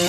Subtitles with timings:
[0.00, 0.06] Hi,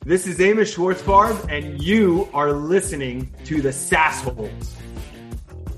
[0.00, 4.76] this is Amos Schwartzfarb, and you are listening to the Sassholes.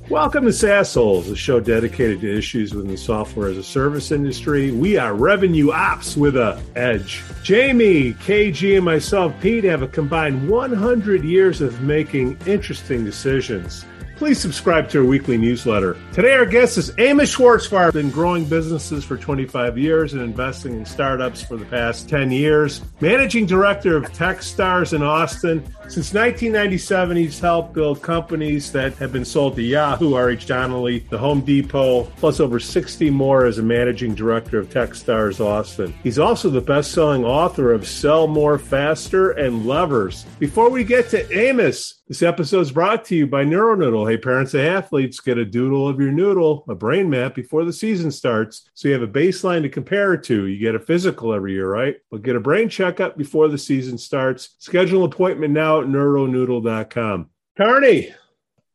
[0.08, 4.70] Welcome to Sassholes, a show dedicated to issues within the software as a service industry.
[4.70, 7.20] We are revenue ops with a edge.
[7.42, 13.84] Jamie, KG, and myself, Pete, have a combined 100 years of making interesting decisions
[14.23, 15.96] please subscribe to our weekly newsletter.
[16.12, 20.86] Today, our guest is Amos Schwartzfarb, been growing businesses for 25 years and investing in
[20.86, 22.82] startups for the past 10 years.
[23.00, 25.64] Managing director of Techstars in Austin.
[25.92, 31.18] Since 1997, he's helped build companies that have been sold to Yahoo, RH Donnelley, the
[31.18, 35.92] Home Depot, plus over 60 more as a managing director of Techstars Austin.
[36.02, 40.24] He's also the best selling author of Sell More Faster and Levers.
[40.38, 44.10] Before we get to Amos, this episode is brought to you by NeuroNoodle.
[44.10, 47.72] Hey, parents of athletes, get a doodle of your noodle, a brain map before the
[47.72, 50.46] season starts so you have a baseline to compare it to.
[50.46, 51.96] You get a physical every year, right?
[52.10, 54.56] But get a brain checkup before the season starts.
[54.58, 57.30] Schedule an appointment now at neuronoodle.com.
[57.56, 58.14] Carney.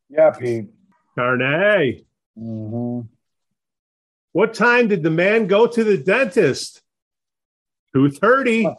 [0.08, 0.66] Yeah, Pete.
[1.14, 2.04] Carney.
[2.38, 3.00] Mm-hmm.
[4.32, 6.82] What time did the man go to the dentist?
[7.94, 8.76] 2.30.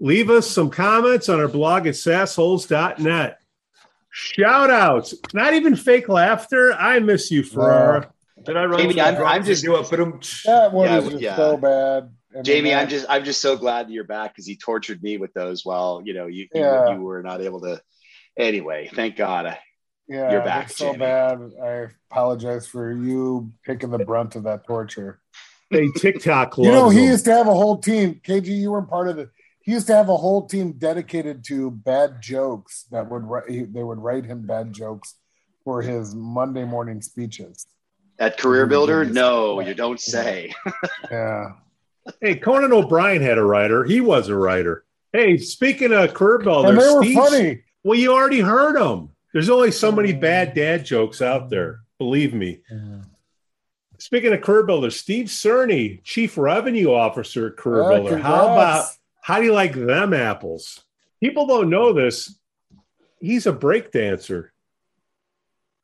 [0.00, 3.38] Leave us some comments on our blog at sassholes.net.
[4.10, 5.14] Shout outs.
[5.34, 6.72] Not even fake laughter.
[6.72, 8.10] I miss you, Ferrara.
[8.44, 8.80] Did I run?
[8.80, 11.36] Jamie, I'm, I'm just do it, but I'm, that one yeah, is yeah.
[11.36, 12.10] so bad.
[12.32, 15.02] I mean, Jamie, I'm just I'm just so glad that you're back because he tortured
[15.02, 16.90] me with those while you know you, yeah.
[16.90, 17.80] you, you were not able to.
[18.36, 19.46] Anyway, thank God.
[19.46, 19.54] Uh,
[20.08, 20.70] yeah, you're back.
[20.70, 20.98] so Jamie.
[20.98, 21.50] bad.
[21.62, 25.20] I apologize for you picking the brunt of that torture.
[25.70, 26.56] Hey, TikTok.
[26.56, 28.20] you know, he used to have a whole team.
[28.24, 29.28] KG, you weren't part of it.
[29.60, 33.98] he used to have a whole team dedicated to bad jokes that would they would
[33.98, 35.14] write him bad jokes
[35.64, 37.66] for his Monday morning speeches.
[38.18, 40.54] At Career Builder, no, you don't say.
[41.10, 41.50] yeah.
[42.20, 43.84] Hey, Conan O'Brien had a writer.
[43.84, 44.84] He was a writer.
[45.12, 47.62] Hey, speaking of Builder, and they were Steve, funny.
[47.82, 49.10] Well, you already heard them.
[49.32, 51.80] There's only so many bad dad jokes out there.
[51.98, 52.60] Believe me.
[52.70, 53.02] Yeah.
[53.98, 58.10] Speaking of Career Builder, Steve Cerny, Chief Revenue Officer at Career yeah, oh, Builder.
[58.10, 58.26] Congrats.
[58.26, 58.86] How about
[59.22, 60.80] how do you like them apples?
[61.20, 62.38] People don't know this.
[63.20, 64.52] He's a break dancer.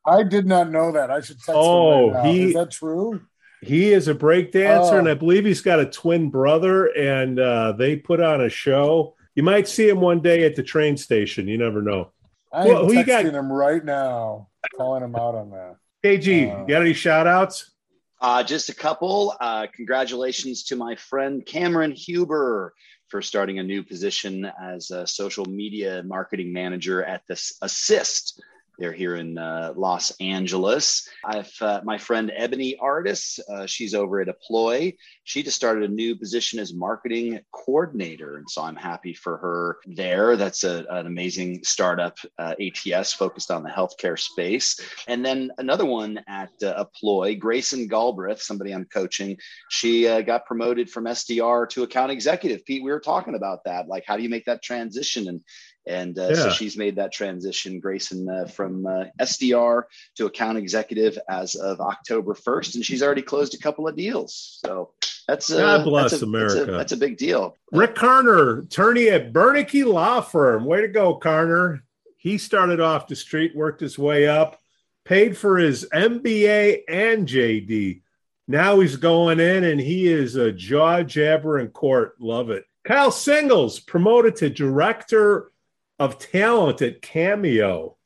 [0.07, 1.11] I did not know that.
[1.11, 3.23] I should text oh, right he, is that true?
[3.67, 4.99] He is a break dancer, oh.
[4.99, 9.15] and I believe he's got a twin brother, and uh, they put on a show.
[9.35, 11.49] You might see him one day at the train station.
[11.49, 12.13] You never know.
[12.53, 13.25] I'm well, texting got?
[13.27, 15.77] him right now, calling him out on that.
[16.05, 17.73] KG, uh, you got any shout outs?
[18.21, 19.35] Uh, just a couple.
[19.41, 22.75] Uh, congratulations to my friend Cameron Huber
[23.09, 28.43] for starting a new position as a social media marketing manager at this Assist
[28.79, 31.09] they're here in uh, Los Angeles.
[31.25, 33.39] I've uh, my friend Ebony Artis.
[33.49, 34.97] Uh, she's over at Apploi.
[35.25, 39.79] She just started a new position as marketing coordinator, and so I'm happy for her
[39.87, 40.37] there.
[40.37, 44.79] That's a, an amazing startup uh, ATS focused on the healthcare space.
[45.07, 49.37] And then another one at uh, Apploi, Grayson Galbraith, somebody I'm coaching.
[49.71, 52.65] She uh, got promoted from SDR to account executive.
[52.65, 53.89] Pete, we were talking about that.
[53.89, 55.29] Like, how do you make that transition?
[55.29, 55.41] And
[55.87, 56.35] and uh, yeah.
[56.35, 59.85] so she's made that transition, Grayson, uh, from uh, SDR
[60.17, 62.77] to account executive as of October 1st.
[62.77, 64.61] And she's already closed a couple of deals.
[64.65, 64.93] So
[65.29, 66.55] that's uh, God bless that's a, America.
[66.55, 67.57] That's a, that's a, big deal.
[67.73, 70.65] Rick Carner, attorney at Bernicke Law Firm.
[70.65, 71.81] Way to go, Carner.
[72.17, 74.59] He started off the street, worked his way up,
[75.05, 78.01] paid for his MBA and JD.
[78.49, 82.15] Now he's going in and he is a jaw jabber in court.
[82.21, 82.65] Love it.
[82.85, 85.51] Kyle Singles, promoted to director
[85.99, 87.97] of talent at Cameo.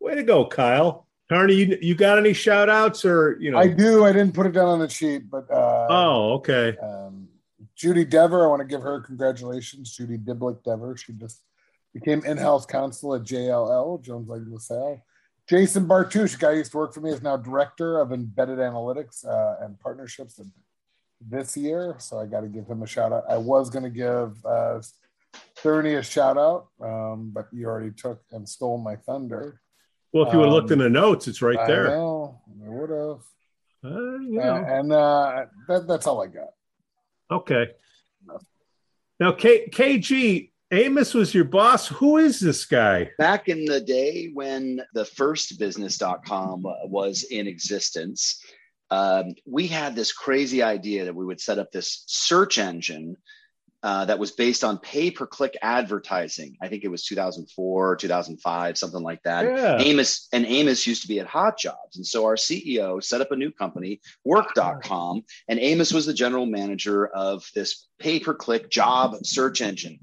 [0.00, 1.06] Way to go, Kyle.
[1.28, 3.58] Carney, you, you got any shout outs or, you know?
[3.58, 4.04] I do.
[4.04, 5.50] I didn't put it down on the sheet, but.
[5.50, 6.76] Uh, oh, okay.
[6.76, 7.28] Um,
[7.74, 9.96] Judy Dever, I want to give her congratulations.
[9.96, 10.96] Judy Diblick Dever.
[10.96, 11.42] She just
[11.92, 15.02] became in house counsel at JLL, Jones Lang LaSalle.
[15.48, 19.64] Jason Bartush, guy used to work for me, is now director of embedded analytics uh,
[19.64, 20.40] and partnerships
[21.20, 21.96] this year.
[21.98, 23.24] So I got to give him a shout out.
[23.28, 24.80] I was going to give uh,
[25.56, 29.60] Cerny a shout out, um, but you already took and stole my thunder.
[30.12, 31.88] Well, if you would have um, looked in the notes, it's right there.
[31.88, 32.40] I know.
[32.64, 33.22] I would have.
[33.84, 34.56] Uh, you know.
[34.56, 36.50] And, and uh, that, that's all I got.
[37.30, 37.70] Okay.
[39.18, 41.88] Now, K- KG, Amos was your boss.
[41.88, 43.10] Who is this guy?
[43.18, 48.40] Back in the day when the first business.com was in existence,
[48.90, 53.16] um, we had this crazy idea that we would set up this search engine
[53.84, 56.56] uh, that was based on pay per click advertising.
[56.62, 59.44] I think it was 2004, 2005, something like that.
[59.44, 59.76] Yeah.
[59.78, 61.96] Amos and Amos used to be at Hot Jobs.
[61.96, 65.24] And so our CEO set up a new company, work.com.
[65.48, 70.00] And Amos was the general manager of this pay per click job search engine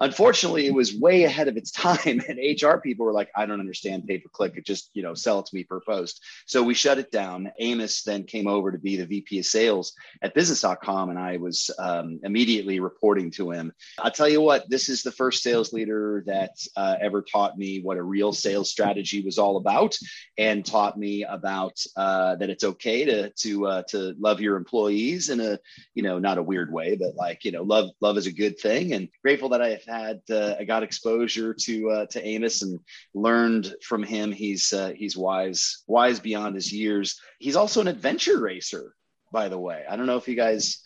[0.00, 3.60] unfortunately it was way ahead of its time and hr people were like i don't
[3.60, 6.22] understand pay per click it just you know sell it to me per post.
[6.46, 7.50] So we shut it down.
[7.58, 9.92] Amos then came over to be the vp of sales
[10.22, 13.72] at business.com and i was um, immediately reporting to him.
[13.98, 17.80] I'll tell you what this is the first sales leader that uh, ever taught me
[17.82, 19.96] what a real sales strategy was all about
[20.38, 25.30] and taught me about uh, that it's okay to to uh, to love your employees
[25.30, 25.58] in a
[25.94, 28.58] you know not a weird way but like you know love love is a good
[28.58, 32.78] thing and grateful that i had uh, I got exposure to uh, to Amos and
[33.14, 34.32] learned from him.
[34.32, 37.20] He's uh, he's wise wise beyond his years.
[37.38, 38.94] He's also an adventure racer,
[39.32, 39.84] by the way.
[39.88, 40.80] I don't know if you guys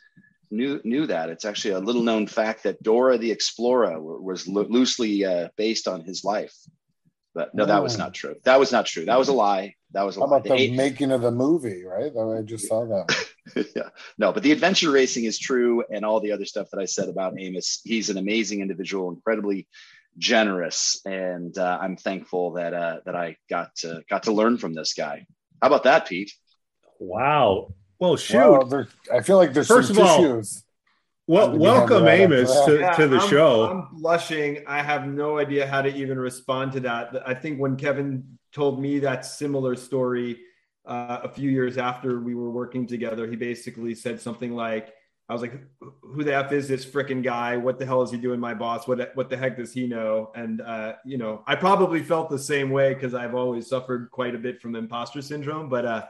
[0.50, 1.28] knew knew that.
[1.30, 5.86] It's actually a little known fact that Dora the Explorer was lo- loosely uh, based
[5.88, 6.54] on his life.
[7.34, 8.36] But no, that was not true.
[8.44, 9.06] That was not true.
[9.06, 9.74] That was a lie.
[9.90, 10.36] That was a How lie.
[10.38, 12.12] about the Eight- making of the movie, right?
[12.16, 13.12] I just saw that.
[13.52, 13.64] one.
[13.76, 13.88] yeah,
[14.18, 17.08] no, but the adventure racing is true, and all the other stuff that I said
[17.08, 17.80] about Amos.
[17.84, 19.66] He's an amazing individual, incredibly
[20.18, 24.74] generous, and uh, I'm thankful that uh, that I got to got to learn from
[24.74, 25.26] this guy.
[25.60, 26.32] How about that, Pete?
[26.98, 27.74] Wow.
[27.98, 28.36] Well, shoot.
[28.38, 30.42] Well, there, I feel like there's First some of all,
[31.26, 33.64] well, welcome, Amos, to, Yeah, to the I'm- show.
[33.64, 34.62] I'm blushing.
[34.66, 37.26] I have no idea how to even respond to that.
[37.26, 40.40] I think when Kevin told me that similar story
[40.86, 44.92] uh, a few years after we were working together, he basically said something like,
[45.28, 45.58] I was like,
[46.02, 47.56] who the F is this freaking guy?
[47.56, 48.86] What the hell is he doing, my boss?
[48.86, 50.30] What, what the heck does he know?
[50.34, 54.34] And, uh, you know, I probably felt the same way because I've always suffered quite
[54.34, 55.70] a bit from imposter syndrome.
[55.70, 56.04] But uh,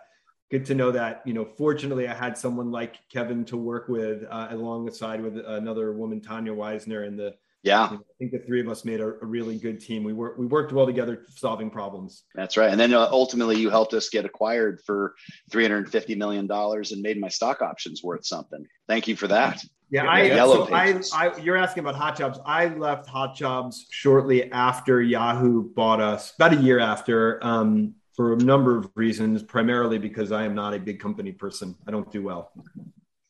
[0.50, 4.24] good to know that, you know, fortunately, I had someone like Kevin to work with
[4.28, 7.06] uh, alongside with another woman, Tanya Weisner.
[7.06, 10.05] And the, Yeah, I think the three of us made a, a really good team.
[10.05, 12.25] We worked, we worked well together solving problems.
[12.34, 12.70] that's right.
[12.70, 15.14] And then uh, ultimately, you helped us get acquired for
[15.50, 18.66] 350 million dollars and made my stock options worth something.
[18.87, 19.64] Thank you for that.
[19.88, 22.38] Yeah, Yeah, I, Yellow so I, I, you're asking about Hot Jobs.
[22.44, 28.34] I left Hot Jobs shortly after Yahoo bought us, about a year after, um, for
[28.34, 31.75] a number of reasons, primarily because I am not a big company person.
[31.88, 32.52] I don't do well.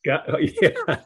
[0.04, 0.22] Yeah,
[0.60, 0.96] yeah.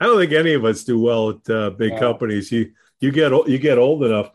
[0.00, 1.98] I don't think any of us do well at uh, big No.
[1.98, 2.52] companies.
[2.52, 4.30] You you get you get old enough.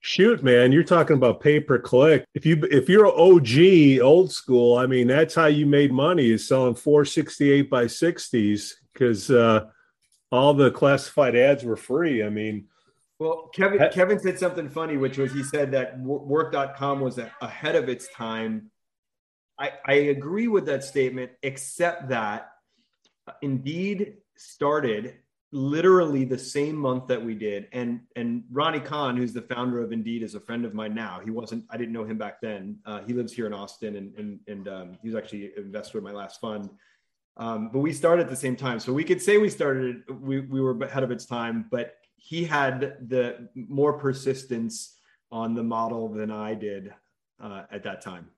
[0.00, 2.24] Shoot, man, you're talking about pay per click.
[2.34, 6.46] If you if you're OG old school, I mean that's how you made money is
[6.46, 9.66] selling 468 by 60s because uh,
[10.30, 12.22] all the classified ads were free.
[12.22, 12.68] I mean,
[13.18, 17.74] Well, Kevin Kevin said something funny, which was he said that wo- work.com was ahead
[17.74, 18.70] of its time.
[19.58, 22.50] I, I agree with that statement, except that
[23.42, 25.14] Indeed started
[25.52, 27.68] literally the same month that we did.
[27.72, 31.20] And and Rony Kahan, who's the founder of Indeed, is a friend of mine now.
[31.24, 32.78] He wasn't, I didn't know him back then.
[32.84, 35.98] Uh, he lives here in Austin and and, and um, he was actually an investor
[35.98, 36.70] in my last fund.
[37.38, 38.80] Um, but we started at the same time.
[38.80, 42.44] So we could say we started, we, we were ahead of its time, but he
[42.44, 44.98] had the more persistence
[45.30, 46.94] on the model than I did
[47.42, 48.30] uh, at that time.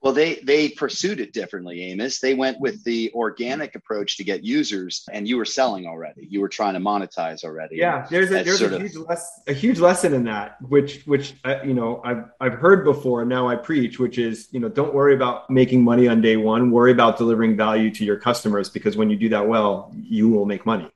[0.00, 2.20] Well, they they pursued it differently, Amos.
[2.20, 6.26] They went with the organic approach to get users, and you were selling already.
[6.30, 7.76] You were trying to monetize already.
[7.76, 11.34] Yeah, there's a there's a of- huge less a huge lesson in that, which which
[11.44, 14.68] uh, you know I've I've heard before, and now I preach, which is you know
[14.68, 16.70] don't worry about making money on day one.
[16.70, 20.46] Worry about delivering value to your customers because when you do that well, you will
[20.46, 20.88] make money.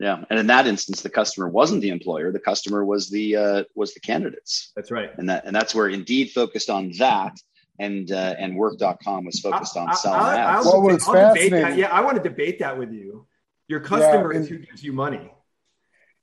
[0.00, 3.64] Yeah, and in that instance, the customer wasn't the employer; the customer was the uh,
[3.76, 5.10] was the candidates, That's right.
[5.18, 7.38] and that and that's where Indeed focused on that,
[7.80, 10.66] and uh, and Work.com was focused on selling I, ads.
[10.66, 11.60] What I'll, was I'll debate that.
[11.62, 13.26] fascinating- Yeah, I want to debate that with you.
[13.68, 15.32] Your customer and- is who gives you money.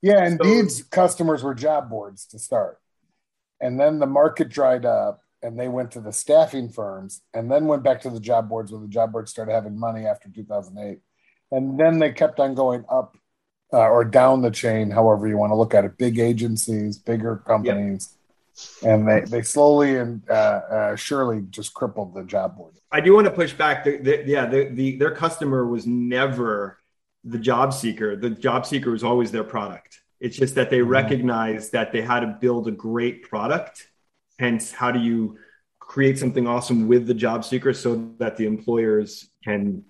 [0.01, 2.79] Yeah, So- Indeed's customers were job boards to start.
[3.59, 7.65] And then the market dried up and they went to the staffing firms and then
[7.65, 10.99] went back to the job boards where the job boards started having money after 2008.
[11.51, 13.17] And then they kept on going up
[13.73, 15.97] uh, or down the chain, however you want to look at it.
[15.97, 18.16] Big agencies, bigger companies.
[18.83, 22.73] And they, they slowly and uh, uh, surely just crippled the job board.
[22.91, 23.83] I do want to push back.
[23.83, 26.79] The, the, yeah, the, the their customer was never
[27.23, 28.15] the job seeker.
[28.15, 30.01] The job seeker was always their product.
[30.19, 30.87] It's just that they Mhm.
[30.89, 33.87] recognized that they had to build a great product.
[34.39, 35.37] Hence, how do you
[35.79, 39.83] create something awesome with the job seeker so that the employers can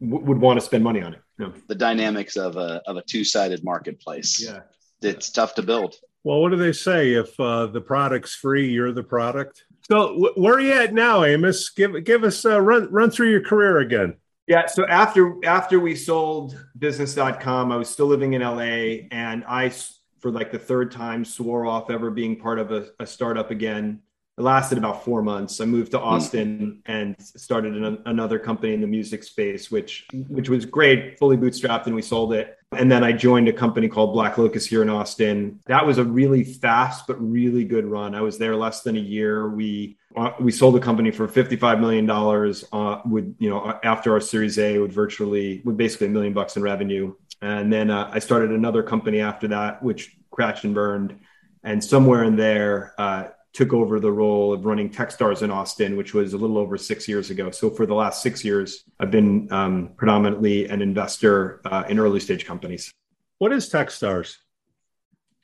[0.00, 1.20] w- would want to spend money on it?
[1.38, 1.54] No.
[1.68, 4.44] the dynamics of a of a two sided marketplace.
[4.44, 4.60] Yeah.
[5.00, 5.94] It's tough to build.
[6.24, 7.14] Well, what do they say?
[7.14, 9.64] If uh, the product's free, you're the product.
[9.82, 11.70] So wh- where are you at now, Amos?
[11.70, 14.14] Give give us uh, run run through your career again.
[14.46, 14.66] Yeah.
[14.66, 19.72] So after after we sold business.com, I was still living in LA and I
[20.20, 24.00] for like the third time swore off ever being part of a, a startup again.
[24.40, 25.60] It lasted about four months.
[25.60, 26.04] I moved to hmm.
[26.04, 31.36] Austin and started an, another company in the music space, which which was great, fully
[31.36, 32.56] bootstrapped, and we sold it.
[32.72, 35.60] And then I joined a company called BlackLocus here in Austin.
[35.66, 38.14] That was a really fast but really good run.
[38.14, 39.50] I was there less than a year.
[39.50, 44.20] We uh, we sold the company for $55 million uh, with, you know, after our
[44.20, 47.14] series A with virtually, with basically a million bucks in revenue.
[47.42, 51.18] And then uh, I started another company after that, which crashed and burned.
[51.62, 56.14] And somewhere in there, uh, took over the role of running Techstars in Austin, which
[56.14, 57.50] was a little over six years ago.
[57.50, 62.20] So for the last six years, I've been um, predominantly an investor uh, in early
[62.20, 62.92] stage companies.
[63.38, 64.36] What is Techstars?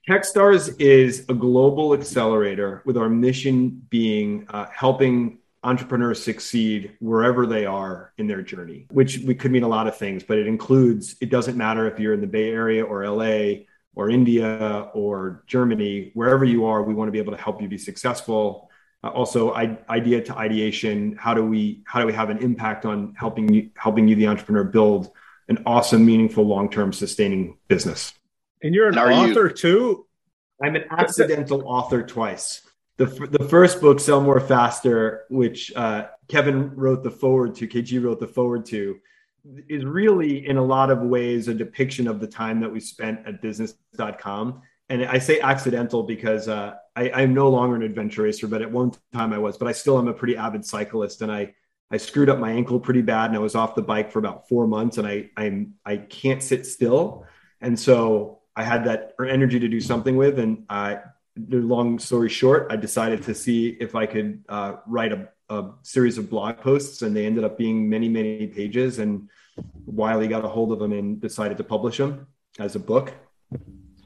[0.09, 7.67] Techstars is a global accelerator with our mission being uh, helping entrepreneurs succeed wherever they
[7.67, 11.17] are in their journey, which we could mean a lot of things, but it includes,
[11.21, 13.65] it doesn't matter if you're in the Bay Area or LA
[13.97, 17.67] or India or Germany, wherever you are, we want to be able to help you
[17.67, 18.71] be successful.
[19.03, 22.85] Uh, also, I, idea to ideation, how do we how do we have an impact
[22.85, 25.11] on helping you helping you the entrepreneur build
[25.49, 28.13] an awesome, meaningful, long term, sustaining business.
[28.63, 30.07] And you're an and author you, too.
[30.63, 32.63] I'm an accidental author twice.
[32.97, 38.03] The, the first book, Sell More Faster, which uh, Kevin wrote the forward to, KG
[38.03, 38.99] wrote the forward to,
[39.69, 43.27] is really in a lot of ways a depiction of the time that we spent
[43.27, 44.63] at business.com.
[44.89, 48.71] And I say accidental because uh, I, am no longer an adventure racer, but at
[48.71, 51.23] one time I was, but I still am a pretty avid cyclist.
[51.23, 51.55] And I,
[51.91, 54.49] I screwed up my ankle pretty bad and I was off the bike for about
[54.49, 57.25] four months and I, I'm, I can't sit still.
[57.61, 60.39] And so I had that energy to do something with.
[60.39, 60.97] And uh,
[61.37, 66.19] long story short, I decided to see if I could uh, write a, a, series
[66.19, 68.99] of blog posts, and they ended up being many, many pages.
[68.99, 69.29] And
[69.87, 72.27] Wiley got a hold of them and decided to publish them
[72.59, 73.13] as a book.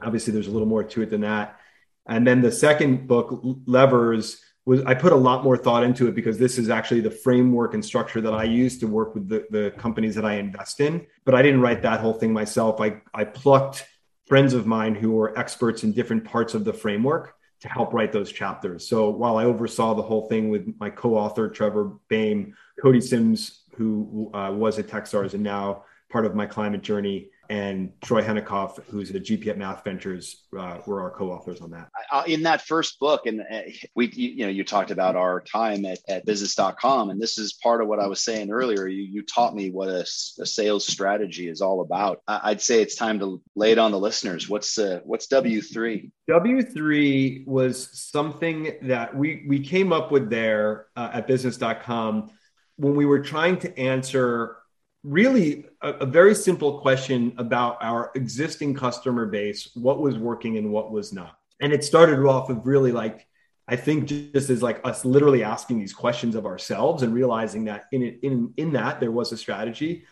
[0.02, 1.59] Obviously, there's a little more to it than that.
[2.06, 6.14] And then the second book, Levers, was I put a lot more thought into it
[6.14, 9.47] because this is actually the framework and structure that I use to work with the,
[9.50, 11.06] the companies that I invest in.
[11.25, 12.80] But I didn't write that whole thing myself.
[12.80, 13.87] I, I plucked
[14.26, 18.12] friends of mine who were experts in different parts of the framework to help write
[18.12, 18.88] those chapters.
[18.88, 24.30] So while I oversaw the whole thing with my co-author Trevor Baim, Cody Simms, who
[24.34, 29.11] uh, was at Techstars and now part of my climate journey, and Troy Henikoff, who's
[29.11, 31.88] at GP at Math Ventures, uh, were our co-authors on that.
[32.12, 33.62] Uh, in that first book, and uh,
[33.97, 37.83] we, you, know, you talked about our time at, at business.com, and this is part
[37.83, 38.87] of what I was saying earlier.
[38.87, 40.02] You, you taught me what a,
[40.38, 42.23] a sales strategy is all about.
[42.28, 44.49] I, would say it's time to lay it on the listeners.
[44.49, 46.12] What's uh, what's W three?
[46.28, 52.30] W three was something that we we came up with there uh, at business.com
[52.76, 54.59] when we were trying to answer
[55.02, 60.71] really a, a, very simple question about our existing customer base what was working and
[60.71, 61.38] what was not.
[61.61, 63.26] And it started off of really like
[63.69, 67.85] i think just as like us literally asking these questions of ourselves and realizing that
[67.92, 70.04] in in in that there was a strategy.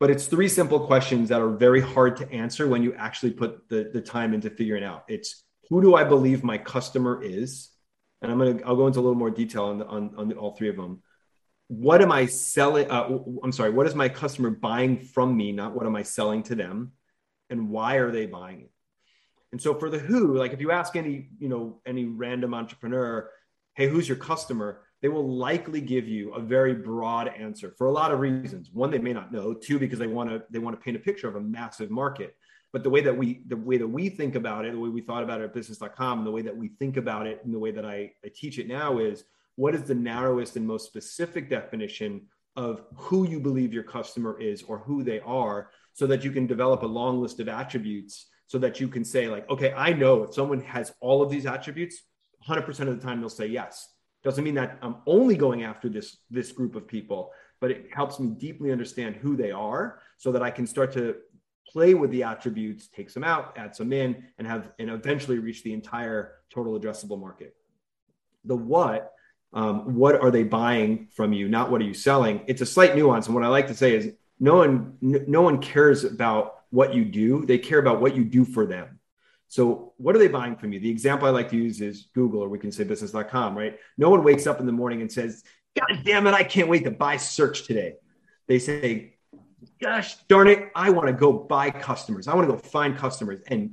[0.00, 3.68] But it's three simple questions that are very hard to answer when you actually put
[3.68, 5.04] the, the time into figuring out.
[5.08, 7.68] It's who do i believe my customer is?
[8.22, 10.36] And i'm gonna i'll go into a little more detail on the, on, on the,
[10.36, 11.02] all three of them
[11.72, 12.90] what am I selling?
[12.90, 15.52] Uh, I'm sorry, what is my customer buying from me?
[15.52, 16.92] Not what am I selling to them,
[17.48, 18.70] and why are they buying it?
[19.52, 23.30] And so for the who, like if you ask any, you know, any random entrepreneur,
[23.74, 24.82] hey, who's your customer?
[25.00, 28.70] They will likely give you a very broad answer for a lot of reasons.
[28.70, 29.54] One, they may not know.
[29.54, 32.36] Two, because they want to they want to paint a picture of a massive market.
[32.74, 35.00] But the way that we the way that we think about it, the way we
[35.00, 37.58] thought about it at business.com, and the way that we think about it, and the
[37.58, 39.24] way that I, I teach it now is
[39.56, 42.22] what is the narrowest and most specific definition
[42.56, 46.46] of who you believe your customer is or who they are so that you can
[46.46, 50.22] develop a long list of attributes so that you can say like okay i know
[50.22, 52.02] if someone has all of these attributes
[52.46, 53.88] 100% of the time they'll say yes.
[54.24, 58.20] Doesn't mean that i'm only going after this this group of people but it helps
[58.20, 61.16] me deeply understand who they are so that i can start to
[61.66, 65.62] play with the attributes take some out add some in and have and eventually reach
[65.62, 67.56] the entire total addressable market.
[68.44, 69.12] The what
[69.54, 71.48] um, what are they buying from you?
[71.48, 72.42] Not what are you selling.
[72.46, 73.26] It's a slight nuance.
[73.26, 77.04] And what i like to say is no one no one cares about what you
[77.04, 77.44] do.
[77.44, 78.98] They care about what you do for them.
[79.48, 80.80] So what are they buying from you?
[80.80, 83.78] The example i like to use is google or we can say business.com right?
[83.98, 85.44] No one wakes up in the morning and says
[85.78, 87.94] god damn it i can't wait to buy search today.
[88.46, 89.16] They say
[89.80, 92.26] gosh darn it i want to go buy customers.
[92.26, 93.40] I want to go find customers.
[93.48, 93.72] And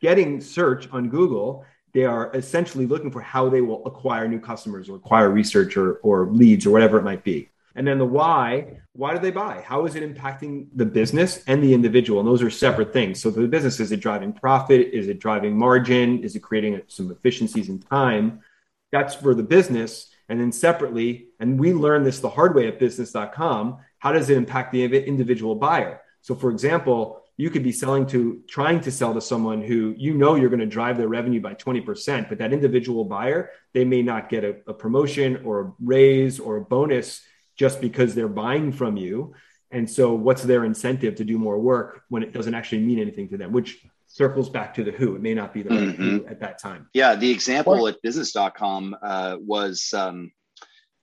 [0.00, 4.88] getting search on google they are essentially looking for how they will acquire new customers
[4.88, 7.48] or acquire research or, or leads or whatever it might be.
[7.74, 9.62] And then the why, why do they buy?
[9.64, 12.18] How is it impacting the business and the individual?
[12.18, 13.22] And those are separate things.
[13.22, 14.88] So for the business, is it driving profit?
[14.92, 16.24] Is it driving margin?
[16.24, 18.40] Is it creating some efficiencies in time?
[18.90, 20.10] That's for the business.
[20.28, 24.36] And then separately, and we learned this the hard way at business.com, how does it
[24.36, 26.00] impact the individual buyer?
[26.20, 30.12] So for example, you could be selling to trying to sell to someone who you
[30.12, 34.02] know you're going to drive their revenue by 20% but that individual buyer they may
[34.02, 37.22] not get a, a, promotion or a raise or a bonus
[37.58, 39.34] just because they're buying from you.
[39.70, 43.28] And so what's their incentive to do more work when it doesn't actually mean anything
[43.30, 45.16] to them which circles back to the who.
[45.16, 46.02] It may not be the right mm-hmm.
[46.02, 46.88] who at that time.
[46.94, 50.32] Yeah the example at business.com uh, was um,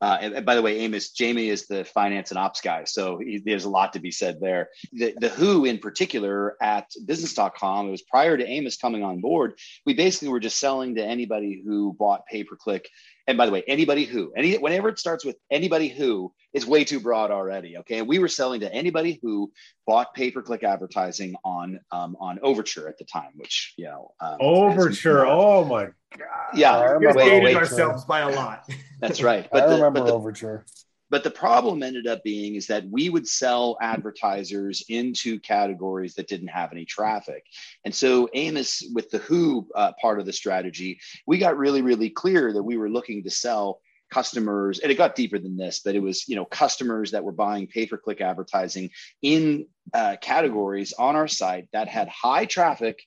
[0.05, 2.83] uh, and, and, by the way, Amos, Jamie is the finance and ops guy.
[2.83, 4.69] So he, there's a lot to be said there.
[4.93, 9.57] The, the Who, in particular, at business.com, it was prior to Amos coming on board.
[9.83, 12.88] We basically were just selling to anybody who bought pay per click
[13.27, 16.83] and by the way, anybody who, any whenever it starts with anybody who is way
[16.83, 17.77] too broad already.
[17.79, 19.51] Okay, and we were selling to anybody who
[19.88, 24.12] bought pay per click advertising on um, on Overture at the time, which you know
[24.19, 25.25] um, Overture.
[25.25, 26.57] Oh my god!
[26.57, 28.69] Yeah, we dated ourselves by a lot.
[29.00, 29.48] That's right.
[29.51, 30.65] But I the, remember but the, Overture.
[31.10, 36.27] But the problem ended up being is that we would sell advertisers into categories that
[36.27, 37.43] didn't have any traffic.
[37.84, 42.10] And so Amos, with the Who uh, part of the strategy, we got really, really
[42.10, 43.79] clear that we were looking to sell
[44.12, 47.31] customers and it got deeper than this but it was you know customers that were
[47.31, 48.89] buying pay-per-click advertising
[49.24, 53.01] in uh, categories on our site that had high traffic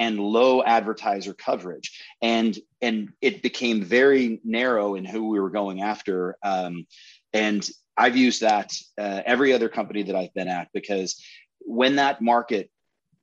[0.00, 5.82] and low advertiser coverage and and it became very narrow in who we were going
[5.82, 6.84] after um,
[7.32, 11.22] and I've used that uh, every other company that I've been at because
[11.60, 12.70] when that market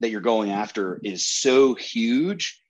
[0.01, 2.61] that you're going after is so huge,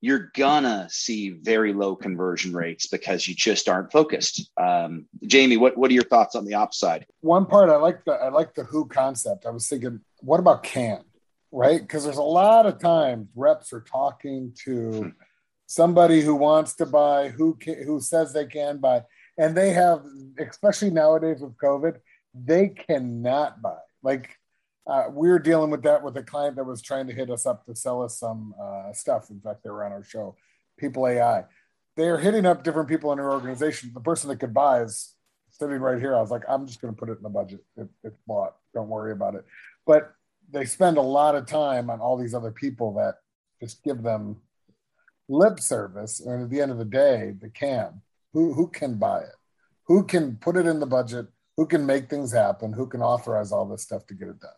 [0.00, 4.48] you're gonna see very low conversion rates because you just aren't focused.
[4.56, 7.06] Um, Jamie, what, what are your thoughts on the ops side?
[7.20, 9.46] One part I like the I like the who concept.
[9.46, 11.02] I was thinking, what about can?
[11.56, 11.80] Right?
[11.80, 15.12] Because there's a lot of times reps are talking to
[15.66, 19.04] somebody who wants to buy, who can, who says they can buy,
[19.38, 20.02] and they have,
[20.38, 21.96] especially nowadays with COVID,
[22.34, 23.78] they cannot buy.
[24.02, 24.36] Like
[24.86, 27.46] uh, we were dealing with that with a client that was trying to hit us
[27.46, 29.30] up to sell us some uh, stuff.
[29.30, 30.36] In fact, they were on our show,
[30.78, 31.44] People AI.
[31.96, 33.92] They're hitting up different people in their organization.
[33.94, 35.14] The person that could buy is
[35.50, 36.14] sitting right here.
[36.14, 37.64] I was like, I'm just going to put it in the budget.
[37.76, 38.54] It, it's bought.
[38.74, 39.46] Don't worry about it.
[39.86, 40.12] But
[40.50, 43.16] they spend a lot of time on all these other people that
[43.60, 44.36] just give them
[45.28, 46.20] lip service.
[46.20, 48.02] And at the end of the day, the can.
[48.32, 49.34] Who who can buy it?
[49.86, 51.26] Who can put it in the budget?
[51.56, 52.72] Who can make things happen?
[52.72, 54.50] Who can authorize all this stuff to get it done?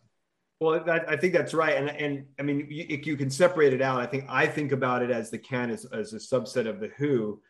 [0.59, 3.81] Well, that, I think that's right, and and I mean, you, you, can separate it
[3.81, 4.01] out.
[4.01, 6.89] I think I think about it as the can as, as a subset of the
[6.97, 7.41] who.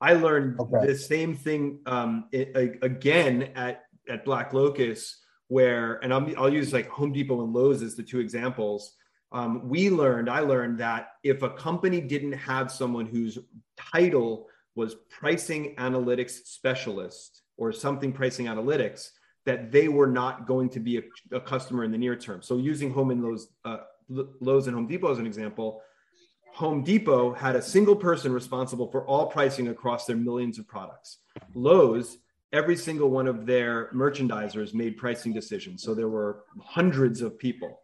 [0.00, 0.86] I learned okay.
[0.86, 5.16] the same thing um, it, again at at BlackLocus,
[5.52, 8.96] where and I'll, I'll use like Home Depot and Lowe's as the two examples.
[9.32, 13.38] Um, we learned, I learned that if a company didn't have someone whose
[13.76, 19.10] title was pricing analytics specialist or something pricing analytics
[19.44, 21.02] that they were not going to be a,
[21.36, 22.40] a customer in the near term.
[22.40, 25.82] So using Home and Lowe's, uh, Lowe's and Home Depot as an example,
[26.54, 31.18] Home Depot had a single person responsible for all pricing across their millions of products.
[31.54, 32.18] Lowe's,
[32.52, 35.82] every single one of their merchandisers made pricing decisions.
[35.82, 37.80] So there were hundreds of people.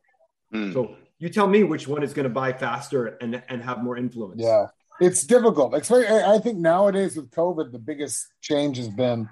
[0.55, 0.73] Mm.
[0.73, 3.97] So you tell me which one is going to buy faster and, and have more
[3.97, 4.43] influence.
[4.43, 4.67] Yeah
[5.01, 5.75] it's difficult.
[5.75, 9.29] I think nowadays with COVID, the biggest change has been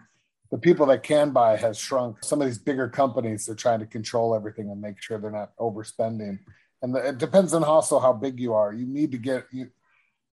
[0.50, 2.22] the people that can buy has shrunk.
[2.22, 5.56] Some of these bigger companies are trying to control everything and make sure they're not
[5.58, 6.38] overspending.
[6.82, 8.72] And the, it depends on also how big you are.
[8.72, 9.70] You need to get you.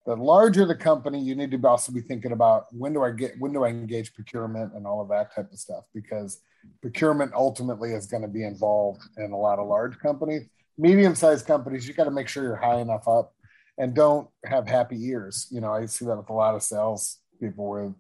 [0.07, 3.39] The larger the company, you need to also be thinking about when do I get
[3.39, 6.41] when do I engage procurement and all of that type of stuff because
[6.81, 10.43] procurement ultimately is going to be involved in a lot of large companies.
[10.79, 13.35] Medium-sized companies, you got to make sure you're high enough up
[13.79, 15.47] and don't have happy ears.
[15.51, 17.95] You know, I see that with a lot of sales people where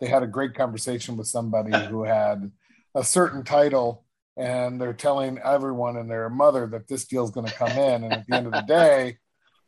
[0.00, 2.50] they had a great conversation with somebody who had
[2.94, 4.04] a certain title
[4.36, 8.04] and they're telling everyone and their mother that this deal is going to come in.
[8.04, 9.18] And at the end of the day,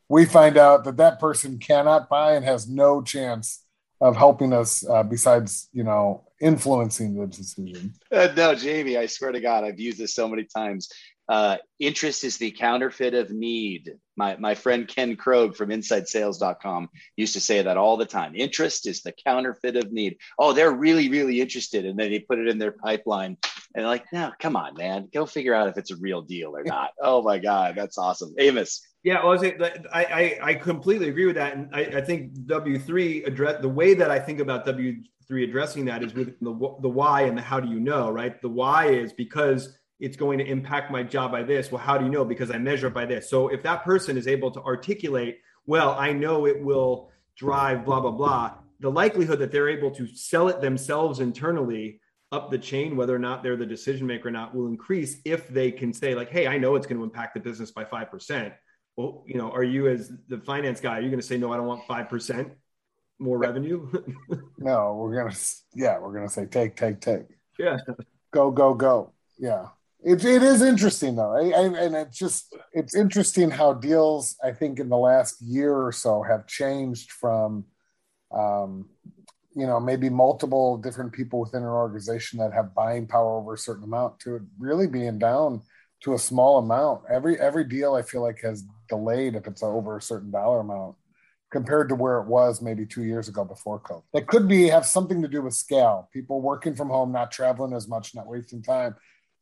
[0.09, 3.63] we find out that that person cannot buy and has no chance
[4.01, 7.95] of helping us uh, besides, you know, influencing the decision.
[8.13, 10.91] Uh, no, Jamie, I swear to God, I've used this so many times.
[11.29, 13.95] Uh, interest is the counterfeit of need.
[14.17, 18.37] My, my friend Ken Krogue from InsideSales.com used to say that all the time.
[18.37, 20.19] Interest is the counterfeit of need.
[20.39, 21.85] Oh, they're really, really interested.
[21.85, 23.39] And then they put it in their pipeline.
[23.75, 25.09] And like, no, come on, man.
[25.13, 26.93] Go figure out if it's a real deal or not.
[27.03, 28.35] oh my God, that's awesome.
[28.39, 28.83] Amos.
[29.07, 29.41] Yeah, well,
[29.93, 31.55] I, I, I completely agree with that.
[31.55, 35.85] And I, I think W3 address the way that I think about W3 three addressing
[35.85, 38.41] that is with the the why and the how do you know, right?
[38.43, 41.71] The why is because it's going to impact my job by this.
[41.71, 42.25] Well, how do you know?
[42.25, 43.31] Because I measure it by this.
[43.31, 48.01] So if that person is able to articulate, well, I know it will drive blah
[48.01, 52.01] blah blah, the likelihood that they're able to sell it themselves internally
[52.33, 55.47] up the chain, whether or not they're the decision maker or not, will increase if
[55.47, 58.11] they can say like, "Hey, I know it's going to impact the business by five
[58.11, 58.53] percent."
[58.97, 60.99] Well, you know, are you as the finance guy?
[60.99, 61.53] Are you going to say no?
[61.53, 62.53] I don't want five percent
[63.19, 63.91] more revenue.
[64.59, 65.35] no, we're gonna
[65.75, 67.27] yeah, we're gonna say take, take, take.
[67.59, 67.79] Yeah,
[68.31, 69.13] go, go, go.
[69.39, 69.69] Yeah,
[70.03, 74.53] it, it is interesting though, I, I, and it's just it's interesting how deals I
[74.53, 77.65] think in the last year or so have changed from.
[78.33, 78.89] Um,
[79.55, 83.59] you know maybe multiple different people within an organization that have buying power over a
[83.59, 85.63] certain amount to it really being down
[86.03, 89.97] to a small amount every every deal i feel like has delayed if it's over
[89.97, 90.97] a certain dollar amount
[91.51, 94.03] compared to where it was maybe two years ago before covid.
[94.13, 96.09] That could be have something to do with scale.
[96.13, 98.97] People working from home not traveling as much not wasting time.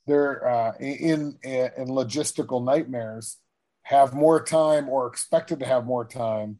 [0.07, 3.39] They're uh, in in logistical nightmares
[3.83, 6.59] have more time or expected to have more time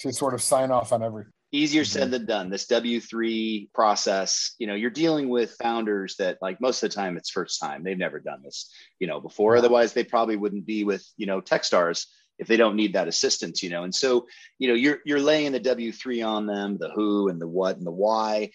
[0.00, 2.10] to sort of sign off on everything easier said mm-hmm.
[2.12, 2.50] than done.
[2.50, 7.16] This w3 process you know you're dealing with founders that like most of the time
[7.16, 7.82] it's first time.
[7.82, 9.56] They've never done this you know before.
[9.56, 12.06] Otherwise they probably wouldn't be with you know techstars
[12.38, 13.84] if they don't need that assistance you know.
[13.84, 14.26] And so
[14.58, 17.86] you know you're you're laying the w3 on them the who and the what and
[17.86, 18.50] the why.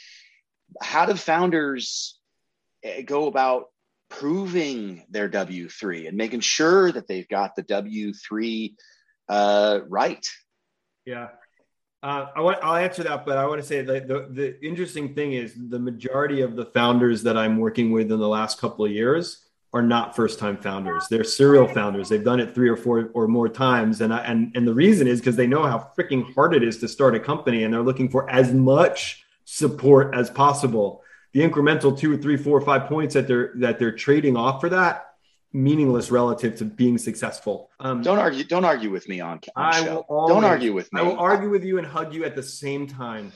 [0.81, 2.19] How do founders
[2.83, 3.65] eh, go about
[4.09, 8.75] proving their w3 and making sure that they've got the w3
[9.29, 10.25] uh, right?
[11.05, 11.29] Yeah
[12.03, 15.13] uh, I want, I'll answer that, but I want to say that the, the interesting
[15.13, 18.85] thing is the majority of the founders that I'm working with in the last couple
[18.85, 21.07] of years are not first time founders.
[21.09, 22.09] They're serial founders.
[22.09, 24.01] They've done it three or four or more times.
[24.01, 26.79] And, I, and, and the reason is because they know how freaking hard it is
[26.79, 31.03] to start a company and they're looking for as much support as possible.
[31.33, 34.59] The incremental two or three, four or five points that they're, that they're trading off
[34.59, 35.10] for that
[35.53, 37.69] meaningless relative to being successful.
[37.79, 38.43] Um, don't argue.
[38.43, 39.39] Don't argue with me on.
[39.55, 41.01] on I will always, don't argue with me.
[41.01, 43.31] I will argue with you and hug you at the same time.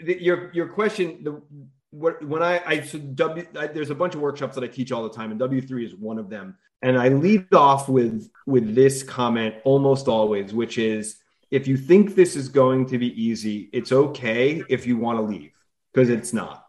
[0.00, 1.24] The, your your question.
[1.24, 1.42] The
[1.90, 4.92] what when I I so W I, there's a bunch of workshops that I teach
[4.92, 6.56] all the time, and W three is one of them.
[6.82, 11.16] And I lead off with with this comment almost always, which is
[11.50, 15.22] if you think this is going to be easy, it's okay if you want to
[15.22, 15.52] leave
[15.92, 16.66] because it's not.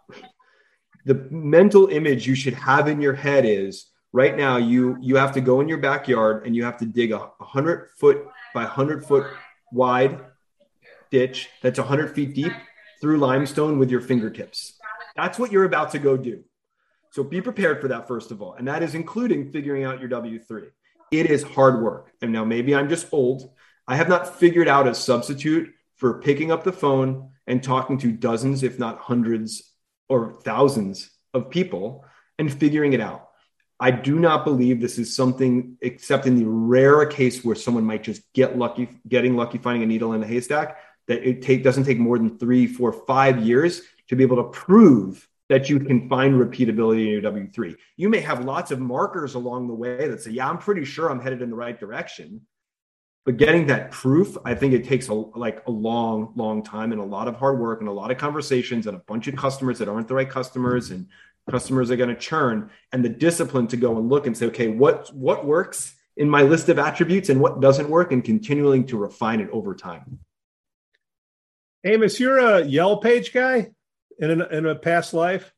[1.06, 5.34] The mental image you should have in your head is right now you you have
[5.34, 9.06] to go in your backyard and you have to dig a 100 foot by 100
[9.06, 9.28] foot
[9.72, 10.20] wide
[11.12, 12.54] ditch that's 100 feet deep
[13.02, 14.78] through limestone with your fingertips.
[15.16, 16.44] That's what you're about to go do.
[17.12, 20.10] So be prepared for that first of all and that is including figuring out your
[20.10, 20.70] w3
[21.12, 22.12] it is hard work.
[22.22, 23.52] And now maybe i'm just old.
[23.88, 28.12] I have not figured out a substitute for picking up the phone and talking to
[28.12, 29.74] dozens if not hundreds
[30.08, 32.06] or thousands of people
[32.38, 33.29] and figuring it out
[33.80, 38.04] I do not believe this is something, except in the rare case where someone might
[38.04, 41.86] just get lucky, getting lucky finding a needle in a haystack, that it take, doesn't
[41.86, 46.08] take more than three, four, five years to be able to prove that you can
[46.10, 47.76] find repeatability in your W3.
[47.98, 51.10] You may have lots of markers along the way that say, yeah, I'm pretty sure
[51.10, 52.42] I'm headed in the right direction.
[53.26, 57.02] But getting that proof, I think it takes a, like a long, long time and
[57.02, 59.80] a lot of hard work and a lot of conversations and a bunch of customers
[59.80, 61.08] that aren't the right customers and
[61.50, 64.68] customers are going to churn and the discipline to go and look and say okay
[64.68, 68.98] what what works in my list of attributes and what doesn't work and continuing to
[68.98, 70.20] refine it over time.
[71.86, 73.72] Amos you're a yellow page guy
[74.20, 75.54] in, in a past life?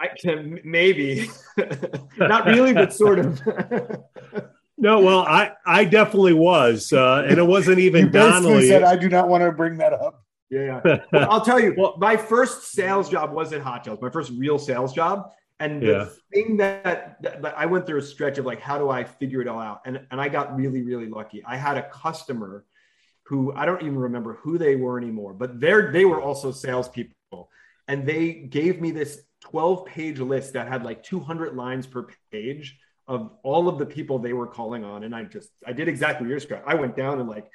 [0.00, 1.28] I can maybe.
[2.18, 3.40] Not really but sort of.
[4.80, 8.68] No well i i definitely was uh, and it wasn't even you Donnelley.
[8.68, 10.98] said i do not want to bring that up yeah, yeah.
[11.28, 11.74] I'll tell you.
[11.76, 13.86] Well, my first sales job was at Hot.
[14.00, 15.30] My first real sales job,
[15.60, 16.08] and the yeah.
[16.32, 19.40] thing that, that, that, I went through a stretch of like, how do I figure
[19.40, 19.82] it all out?
[19.84, 21.44] And and I got really really lucky.
[21.44, 22.64] I had a customer
[23.24, 27.50] who I don't even remember who they were anymore, but they're they were also salespeople,
[27.86, 32.78] and they gave me this 12 page list that had like 200 lines per page
[33.06, 36.24] of all of the people they were calling on, and I just I did exactly
[36.24, 36.68] what you're describing.
[36.68, 37.50] I went down and like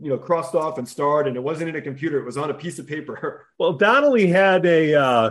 [0.00, 2.50] you know crossed off and starred and it wasn't in a computer it was on
[2.50, 3.46] a piece of paper.
[3.58, 5.30] Well donnelley had a uh,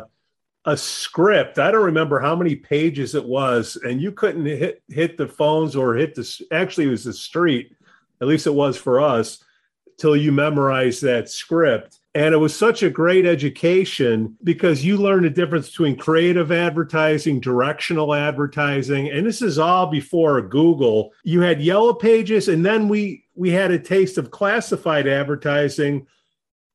[0.65, 1.59] a script.
[1.59, 5.75] I don't remember how many pages it was and you couldn't hit hit the phones
[5.75, 7.75] or hit the actually it was the street
[8.21, 9.43] at least it was for us
[9.97, 15.21] till you memorized that script and it was such a great education because you learn
[15.21, 21.13] the difference between creative advertising, directional advertising, and this is all before Google.
[21.23, 26.07] You had yellow pages, and then we we had a taste of classified advertising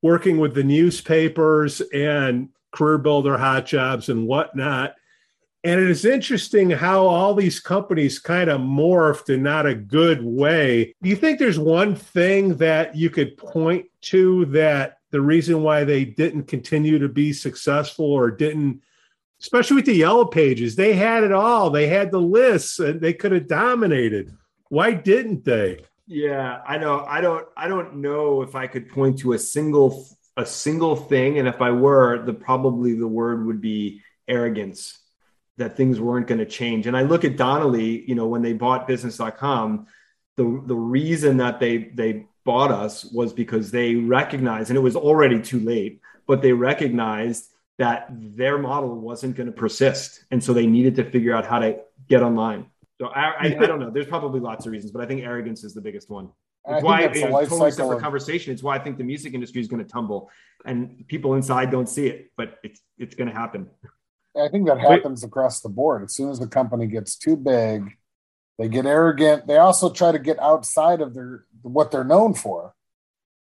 [0.01, 4.95] working with the newspapers and career builder hot jobs and whatnot
[5.65, 10.21] and it is interesting how all these companies kind of morphed in not a good
[10.21, 10.93] way.
[11.03, 15.85] Do you think there's one thing that you could point to that the reason why
[15.85, 18.83] they didn't continue to be successful or didn't,
[19.41, 21.71] especially with the yellow pages, they had it all.
[21.71, 24.35] They had the lists and they could have dominated.
[24.71, 25.85] Why didn't they?
[26.07, 27.05] Yeah, I know.
[27.07, 31.39] I don't I don't know if I could point to a single a single thing
[31.39, 34.99] and if I were, the probably the word would be arrogance
[35.59, 36.87] that things weren't going to change.
[36.87, 39.87] And I look at donnelley you know, when they bought business.com,
[40.37, 44.97] the the reason that they they bought us was because they recognized, and it was
[44.97, 50.25] already too late, but they recognized that their model wasn't going to persist.
[50.31, 52.67] And so they needed to figure out how to get online.
[53.01, 53.91] So I, I, I don't know.
[53.91, 56.31] There's probably lots of reasons, but I think arrogance is the biggest one.
[56.69, 58.03] It's why it's a totally separate of...
[58.03, 58.53] conversation.
[58.53, 60.31] It's why I think the music industry is going to tumble,
[60.65, 63.69] and people inside don't see it, but it's it's going to happen.
[64.41, 65.29] I think that happens Wait.
[65.29, 66.05] across the board.
[66.05, 67.97] As soon as the company gets too big,
[68.59, 69.47] they get arrogant.
[69.47, 72.75] They also try to get outside of their what they're known for.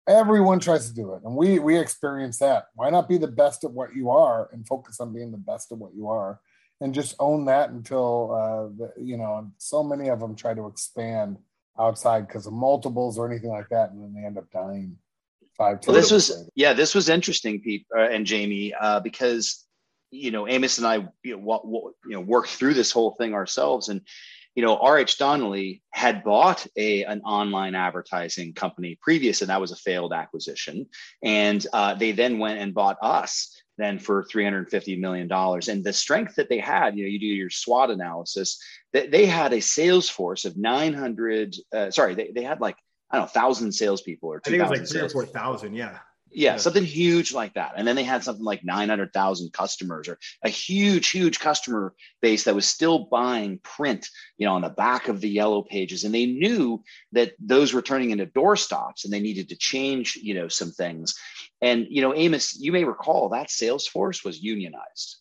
[0.08, 2.66] Everyone tries to do it, and we we experience that.
[2.76, 5.72] Why not be the best at what you are and focus on being the best
[5.72, 6.40] at what you are,
[6.80, 9.52] and just own that until uh, the, you know.
[9.58, 11.38] So many of them try to expand
[11.80, 14.98] outside because of multiples or anything like that, and then they end up dying.
[15.58, 15.80] Five.
[15.88, 16.50] Well, this was later.
[16.56, 19.66] yeah, this was interesting, Pete uh, and Jamie, uh, because
[20.12, 21.64] you know, Amos and I, you know, what,
[22.06, 23.90] you know, worked through this whole thing ourselves.
[23.90, 24.02] And,
[24.58, 29.72] you know, RH Donnelley had bought a an online advertising company previous, and that was
[29.72, 30.88] a failed acquisition.
[31.22, 35.68] And uh, they then went and bought us then for 350 million dollars.
[35.68, 38.60] And the strength that they had, you know, you do your SWOT analysis.
[38.94, 41.56] That they had a sales force of 900.
[41.72, 42.78] Uh, sorry, they, they had like
[43.12, 45.76] I don't know, thousand salespeople or I think it was like three or four thousand.
[45.76, 46.00] Yeah
[46.32, 47.74] yeah, yeah, something huge like that.
[47.76, 52.56] And then they had something like 900,000 customers or a huge, huge customer base that
[52.56, 56.04] was still buying print, you know, on the back of the yellow pages.
[56.04, 60.34] And they knew that those were turning into doorstops and they needed to change, you
[60.34, 61.16] know, some things.
[61.62, 65.18] And, you know, Amos, you may recall that Salesforce was unionized.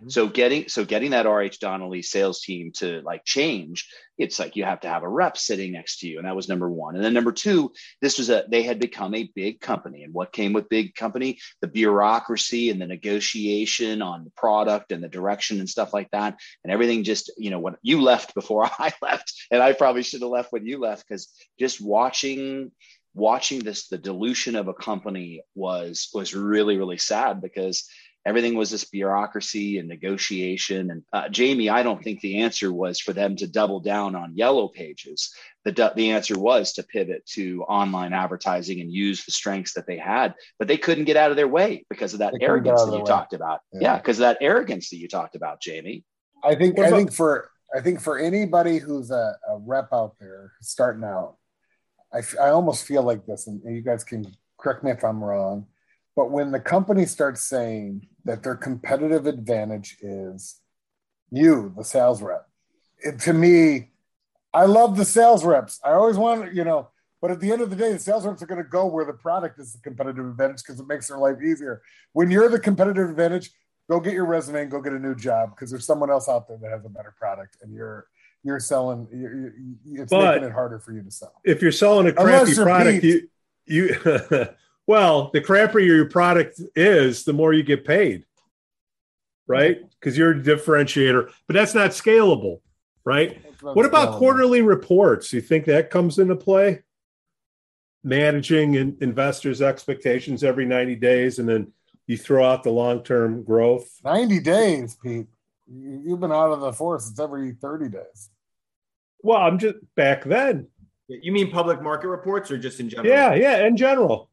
[0.00, 0.08] Mm-hmm.
[0.08, 3.86] So getting so getting that RH Donnelley sales team to like change,
[4.16, 6.48] it's like you have to have a rep sitting next to you, and that was
[6.48, 6.94] number one.
[6.94, 10.32] And then number two, this was a they had become a big company, and what
[10.32, 15.58] came with big company, the bureaucracy and the negotiation on the product and the direction
[15.58, 19.34] and stuff like that, and everything just you know when you left before I left,
[19.50, 22.72] and I probably should have left when you left because just watching
[23.12, 27.88] watching this the dilution of a company was was really really sad because
[28.26, 30.90] everything was this bureaucracy and negotiation.
[30.90, 34.36] And uh, Jamie, I don't think the answer was for them to double down on
[34.36, 35.32] yellow pages.
[35.64, 39.98] The, the answer was to pivot to online advertising and use the strengths that they
[39.98, 42.92] had, but they couldn't get out of their way because of that they arrogance that
[42.92, 43.04] you way.
[43.04, 43.60] talked about.
[43.72, 46.04] Yeah, because yeah, of that arrogance that you talked about, Jamie.
[46.42, 50.52] I think I think for I think for anybody who's a, a rep out there
[50.62, 51.36] starting out,
[52.12, 54.26] I, I almost feel like this, and you guys can
[54.58, 55.66] correct me if I'm wrong
[56.16, 60.60] but when the company starts saying that their competitive advantage is
[61.30, 62.48] you, the sales rep,
[62.98, 63.90] it, to me,
[64.52, 65.80] I love the sales reps.
[65.84, 66.88] I always want, you know,
[67.22, 69.04] but at the end of the day, the sales reps are going to go where
[69.04, 71.82] the product is the competitive advantage because it makes their life easier.
[72.12, 73.50] When you're the competitive advantage,
[73.90, 76.46] go get your resume and go get a new job because there's someone else out
[76.48, 78.06] there that has a better product and you're
[78.42, 79.52] you're selling you're,
[80.02, 83.02] it's but making it harder for you to sell if you're selling a crappy product
[83.02, 83.28] Pete,
[83.66, 83.94] you you
[84.86, 88.24] Well, the crappier your product is, the more you get paid,
[89.46, 89.78] right?
[89.90, 92.60] Because you're a differentiator, but that's not scalable,
[93.04, 93.40] right?
[93.60, 94.18] What about scalable.
[94.18, 95.32] quarterly reports?
[95.32, 96.82] You think that comes into play?
[98.02, 101.72] Managing in, investors' expectations every 90 days, and then
[102.06, 103.88] you throw out the long term growth.
[104.02, 105.26] 90 days, Pete.
[105.72, 107.08] You've been out of the force.
[107.08, 108.30] It's every 30 days.
[109.22, 110.66] Well, I'm just back then.
[111.06, 113.12] You mean public market reports or just in general?
[113.12, 114.29] Yeah, yeah, in general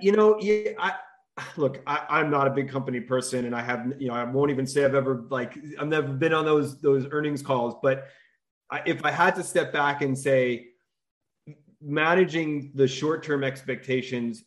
[0.00, 0.94] you know, yeah, I
[1.56, 4.50] look, I, am not a big company person, and I have, you know, I won't
[4.50, 7.74] even say I've ever like I've never been on those those earnings calls.
[7.82, 8.06] But
[8.70, 10.68] I, if I had to step back and say,
[11.80, 14.44] managing the short term expectations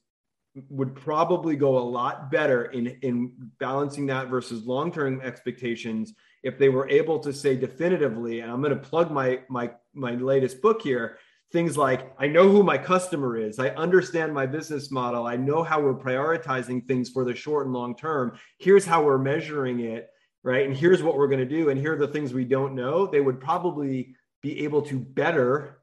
[0.69, 6.57] would probably go a lot better in in balancing that versus long term expectations if
[6.57, 8.39] they were able to say definitively.
[8.39, 11.17] And I'm going to plug my my my latest book here
[11.55, 15.63] things like I know who my customer is, I understand my business model, I know
[15.63, 18.37] how we're prioritizing things for the short and long term.
[18.59, 20.09] Here's how we're measuring it,
[20.43, 20.67] right?
[20.67, 21.69] And here's what we're going to do.
[21.69, 23.07] And here are the things we don't know.
[23.07, 25.79] They would probably be able to better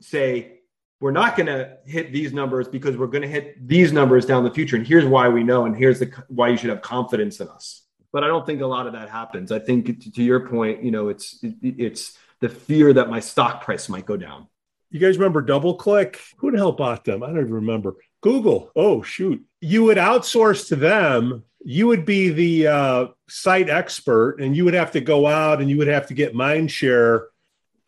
[0.00, 0.58] say,
[1.00, 4.42] we're not going to hit these numbers because we're going to hit these numbers down
[4.42, 4.74] the future.
[4.74, 7.82] And here's why we know, and here's the why you should have confidence in us.
[8.12, 9.52] But I don't think a lot of that happens.
[9.52, 13.88] I think to your point, you know, it's it's the fear that my stock price
[13.88, 14.48] might go down.
[14.92, 16.18] You guys remember DoubleClick?
[16.36, 17.22] Who the hell bought them?
[17.22, 17.96] I don't even remember.
[18.20, 18.70] Google.
[18.76, 19.42] Oh shoot!
[19.60, 21.44] You would outsource to them.
[21.64, 25.70] You would be the uh, site expert, and you would have to go out and
[25.70, 27.28] you would have to get mind share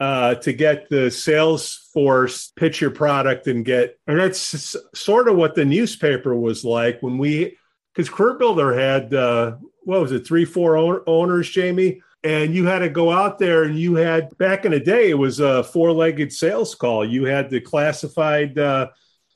[0.01, 3.99] uh, to get the sales force pitch your product and get.
[4.07, 7.59] And that's sort of what the newspaper was like when we,
[7.95, 12.89] because CareerBuilder had uh, what was it, three, four owners, Jamie and you had to
[12.89, 16.75] go out there and you had back in the day it was a four-legged sales
[16.75, 17.05] call.
[17.05, 18.89] You had the classified uh,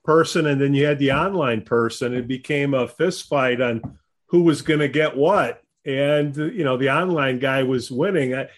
[0.05, 2.15] person and then you had the online person.
[2.15, 5.63] It became a fist fight on who was going to get what.
[5.85, 8.35] And you know the online guy was winning.
[8.35, 8.49] I,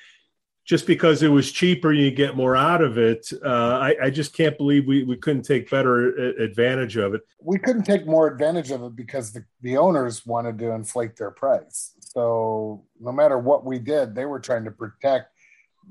[0.64, 3.29] just because it was cheaper you get more out of it.
[3.45, 7.23] Uh, I, I, just can't believe we, we couldn't take better advantage of it.
[7.43, 11.33] We couldn't take more advantage of it because the, the owners wanted to inflate their
[11.33, 15.31] price so no matter what we did they were trying to protect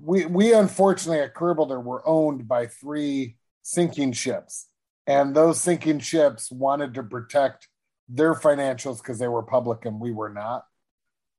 [0.01, 4.67] we we unfortunately at CareerBuilder were owned by three sinking ships
[5.09, 7.67] and those sinking ships wanted to protect
[8.07, 10.65] their financials because they were public and we were not.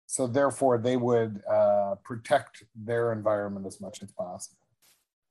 [0.07, 4.59] So therefore, they would uh, protect their environment as much as possible,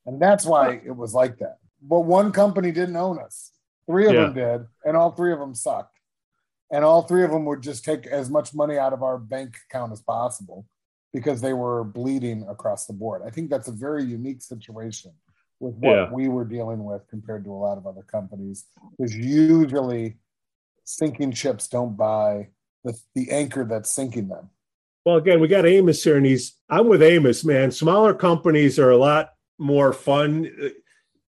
[0.06, 1.58] and that's why it was like that.
[1.82, 3.52] But one company didn't own us;
[3.88, 4.22] three of yeah.
[4.22, 5.99] them did, and all three of them sucked.
[6.72, 9.58] And all three of them would just take as much money out of our bank
[9.70, 10.66] account as possible
[11.14, 13.24] because they were bleeding across the board.
[13.26, 15.12] I think that's a very unique situation
[15.60, 16.12] with what yeah.
[16.12, 18.66] we were dealing with compared to a lot of other companies.
[18.98, 20.18] Because usually
[20.84, 22.50] sinking ships don't buy
[22.84, 24.50] the, the anchor that's sinking them.
[25.06, 27.72] Well, again, we got Amos here, and he's I'm with Amos, man.
[27.72, 30.52] Smaller companies are a lot more fun.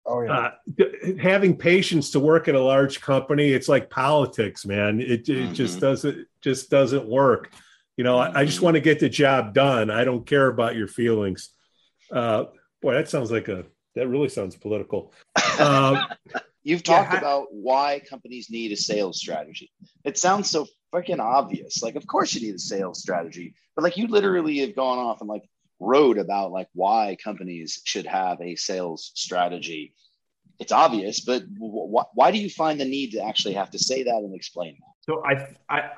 [0.06, 0.50] Oh yeah.
[0.78, 0.84] Uh,
[1.20, 5.00] having patience to work at a large company, it's like politics, man.
[5.00, 5.52] It, it mm-hmm.
[5.54, 7.52] just doesn't just doesn't work.
[7.96, 8.36] You know, mm-hmm.
[8.36, 8.64] I, I, just mm-hmm.
[8.66, 9.90] want to get the job done.
[9.90, 11.50] I don't care about your feelings.
[12.10, 12.44] Uh,
[12.82, 13.64] boy, that sounds like a
[13.94, 15.12] that really sounds political.
[15.58, 16.04] Uh,
[16.64, 19.70] You've talked yeah, about why companies need a sales strategy.
[20.02, 21.82] It sounds so freaking obvious.
[21.82, 25.20] Like, of course you need a sales strategy, but like you literally have gone off
[25.20, 25.42] and like
[25.80, 29.94] wrote about like why companies should have a sales strategy.
[30.60, 34.04] It's obvious, but wh- why do you find the need to actually have to say
[34.04, 34.94] that and explain that?
[35.04, 35.90] So I, I,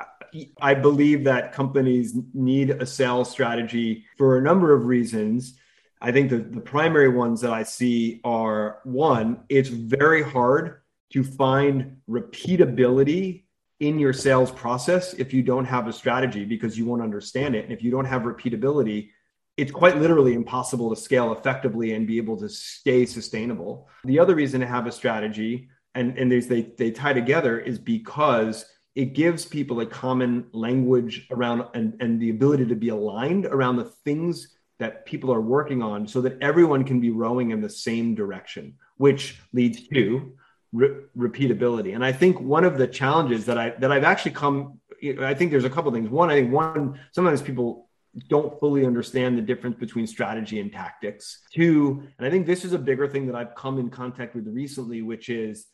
[0.61, 5.59] I believe that companies need a sales strategy for a number of reasons.
[6.01, 10.81] I think the, the primary ones that I see are one, it's very hard
[11.13, 13.45] to find repeatability
[13.81, 17.65] in your sales process if you don't have a strategy because you won't understand it.
[17.65, 19.11] And if you don't have repeatability,
[19.57, 23.89] it's quite literally impossible to scale effectively and be able to stay sustainable.
[24.05, 28.67] The other reason to have a strategy, and, and they, they tie together, is because
[28.95, 33.77] it gives people a common language around and, and the ability to be aligned around
[33.77, 37.69] the things that people are working on so that everyone can be rowing in the
[37.69, 40.35] same direction, which leads to
[40.73, 41.95] re- repeatability.
[41.95, 44.81] And I think one of the challenges that I that I've actually come,
[45.21, 46.11] I think there's a couple things.
[46.11, 47.86] One, I think one sometimes people
[48.29, 51.43] don't fully understand the difference between strategy and tactics.
[51.53, 54.47] Two, and I think this is a bigger thing that I've come in contact with
[54.49, 55.67] recently, which is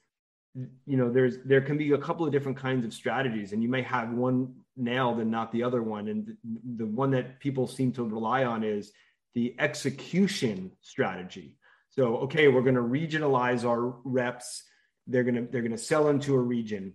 [0.84, 3.70] you know there's there can be a couple of different kinds of strategies and you
[3.70, 6.08] may have one nailed and not the other one.
[6.08, 6.36] And
[6.76, 8.92] the one that people seem to rely on is
[9.34, 11.56] the execution strategy.
[11.90, 14.64] So okay we're going to regionalize our reps.
[15.06, 16.94] They're going to they're going to sell into a region.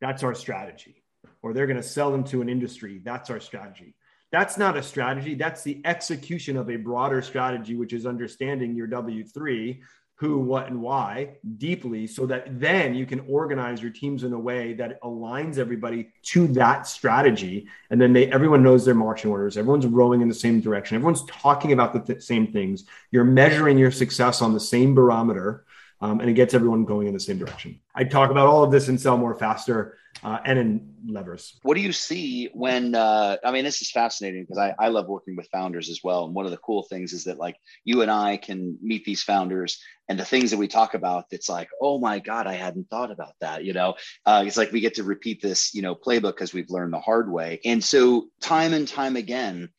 [0.00, 1.02] That's our strategy.
[1.42, 3.00] Or they're going to sell them to an industry.
[3.02, 3.96] That's our strategy
[4.34, 8.88] that's not a strategy that's the execution of a broader strategy which is understanding your
[8.88, 9.78] w3
[10.16, 14.38] who, what, and why deeply so that then you can organize your teams in a
[14.38, 17.68] way that aligns everybody to that strategy.
[17.90, 19.56] And then they, everyone knows their marching orders.
[19.56, 20.94] Everyone's rowing in the same direction.
[20.94, 22.84] Everyone's talking about the th- same things.
[23.10, 25.64] You're measuring your success on the same barometer.
[26.00, 27.80] Um, and it gets everyone going in the same direction.
[27.94, 31.58] I talk about all of this in Sell More Faster uh, and in levers.
[31.62, 32.94] What do you see when?
[32.94, 36.24] Uh, I mean, this is fascinating because I, I love working with founders as well.
[36.24, 39.22] And one of the cool things is that like you and I can meet these
[39.22, 41.24] founders and the things that we talk about.
[41.30, 43.64] It's like, oh my god, I hadn't thought about that.
[43.64, 43.94] You know,
[44.26, 47.00] uh, it's like we get to repeat this, you know, playbook because we've learned the
[47.00, 47.60] hard way.
[47.64, 49.70] And so time and time again,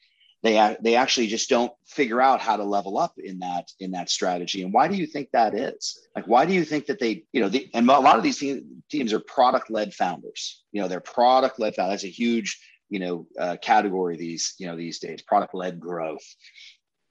[0.46, 4.10] they they actually just don't figure out how to level up in that in that
[4.10, 7.24] strategy and why do you think that is like why do you think that they
[7.34, 8.44] you know the, and a lot of these
[8.92, 13.28] teams are product led founders you know they're product led that's a huge you know
[13.40, 16.24] uh, category these you know these days product led growth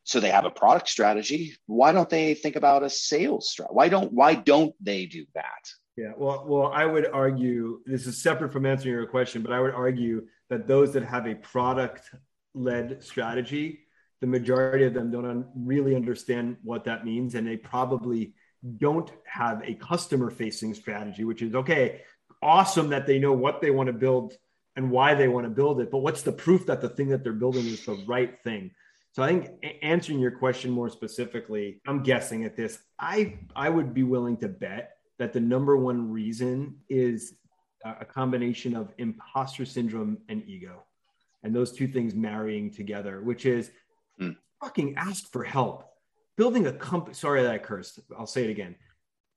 [0.07, 1.57] so they have a product strategy.
[1.65, 3.75] Why don't they think about a sales strategy?
[3.75, 5.65] Why don't why don't they do that?
[5.97, 9.61] Yeah, well, well, I would argue this is separate from answering your question, but I
[9.61, 11.35] would argue that those that have a
[12.55, 13.81] product-led strategy,
[14.21, 18.35] the majority of them don't un- really understand what that means, and they probably
[18.79, 22.03] don't have a customer-facing strategy, which is okay,
[22.43, 24.35] awesome that they know what they want to build
[24.77, 27.23] and why they want to build it, but what's the proof that the thing that
[27.23, 28.71] they're building is the right thing?
[29.13, 29.51] So I think
[29.83, 32.79] answering your question more specifically, I'm guessing at this.
[32.99, 37.35] I I would be willing to bet that the number one reason is
[37.85, 40.83] a combination of imposter syndrome and ego,
[41.45, 43.71] and those two things marrying together, which is
[44.21, 44.37] mm.
[44.61, 45.85] fucking ask for help.
[46.37, 47.15] Building a company.
[47.15, 48.01] Sorry that I cursed.
[48.19, 48.75] I'll say it again.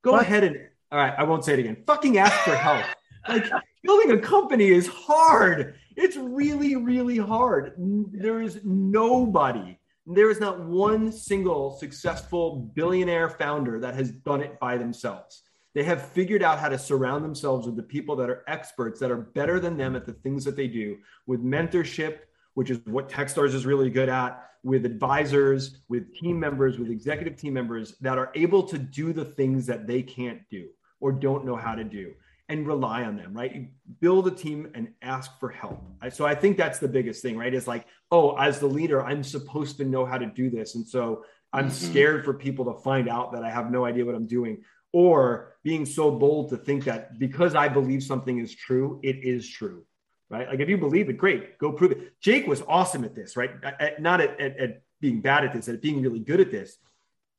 [0.02, 0.22] Go what?
[0.22, 0.58] ahead and
[0.92, 1.14] all right.
[1.18, 1.78] I won't say it again.
[1.86, 2.84] Fucking ask for help.
[3.28, 3.46] like
[3.84, 5.76] building a company is hard.
[5.96, 7.74] It's really, really hard.
[7.78, 14.60] There is nobody, there is not one single successful billionaire founder that has done it
[14.60, 15.44] by themselves.
[15.78, 19.12] They have figured out how to surround themselves with the people that are experts, that
[19.12, 20.98] are better than them at the things that they do,
[21.28, 22.22] with mentorship,
[22.56, 27.38] which is what Techstars is really good at, with advisors, with team members, with executive
[27.38, 30.68] team members that are able to do the things that they can't do
[31.00, 32.12] or don't know how to do
[32.50, 33.54] and rely on them, right?
[33.54, 33.68] You
[34.00, 35.80] build a team and ask for help.
[36.10, 37.54] So I think that's the biggest thing, right?
[37.54, 40.74] Is like, oh, as the leader, I'm supposed to know how to do this.
[40.74, 41.24] And so
[41.54, 41.92] I'm mm-hmm.
[41.92, 44.64] scared for people to find out that I have no idea what I'm doing,
[44.94, 49.48] or being so bold to think that because I believe something is true, it is
[49.50, 49.86] true,
[50.30, 50.48] right?
[50.48, 52.20] Like if you believe it, great, go prove it.
[52.22, 53.52] Jake was awesome at this, right?
[53.64, 56.78] At, not at, at, at being bad at this, at being really good at this.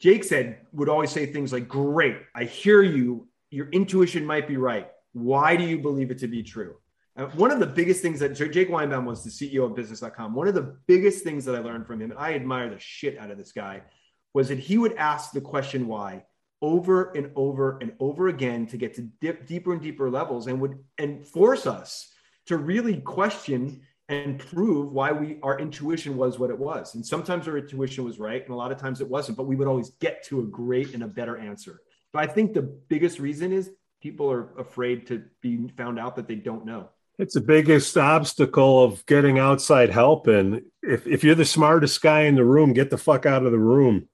[0.01, 3.27] Jake said, would always say things like, great, I hear you.
[3.51, 6.77] Your intuition might be right why do you believe it to be true?
[7.35, 10.35] One of the biggest things that Jake Winebaum was the CEO of business.com.
[10.35, 13.19] One of the biggest things that I learned from him, and I admire the shit
[13.19, 13.83] out of this guy,
[14.35, 16.25] was that he would ask the question why
[16.61, 20.61] over and over and over again to get to dip deeper and deeper levels and
[20.61, 22.13] would and force us
[22.47, 26.95] to really question and prove why we our intuition was what it was.
[26.95, 29.57] And sometimes our intuition was right, and a lot of times it wasn't, but we
[29.57, 31.81] would always get to a great and a better answer.
[32.13, 36.27] But I think the biggest reason is people are afraid to be found out that
[36.27, 36.89] they don't know.
[37.19, 40.29] It's the biggest obstacle of getting outside help.
[40.29, 43.51] And if, if you're the smartest guy in the room, get the fuck out of
[43.51, 44.09] the room.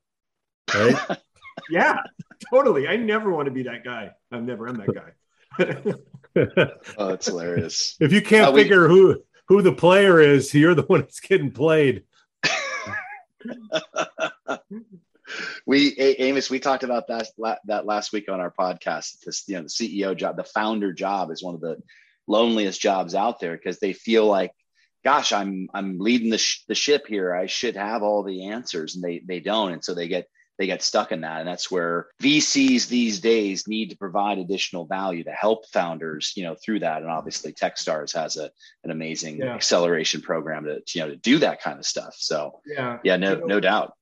[0.74, 0.96] Right?
[1.70, 1.98] yeah,
[2.50, 2.88] totally.
[2.88, 4.12] I never want to be that guy.
[4.30, 5.12] I've never am that guy.
[6.98, 7.96] oh, that's hilarious.
[8.00, 8.94] If you can't uh, figure we...
[8.94, 12.04] who who the player is, you're the one that's getting played.
[15.66, 17.28] we Amos, we talked about that
[17.66, 19.20] that last week on our podcast.
[19.24, 21.80] This you know the CEO job, the founder job is one of the
[22.26, 24.52] loneliest jobs out there because they feel like,
[25.04, 27.34] gosh, I'm I'm leading the sh- the ship here.
[27.34, 30.28] I should have all the answers, and they they don't, and so they get
[30.58, 34.84] they get stuck in that and that's where vcs these days need to provide additional
[34.86, 38.50] value to help founders you know through that and obviously techstars has a,
[38.84, 39.54] an amazing yeah.
[39.54, 43.32] acceleration program to you know to do that kind of stuff so yeah yeah no
[43.32, 43.94] you know, no doubt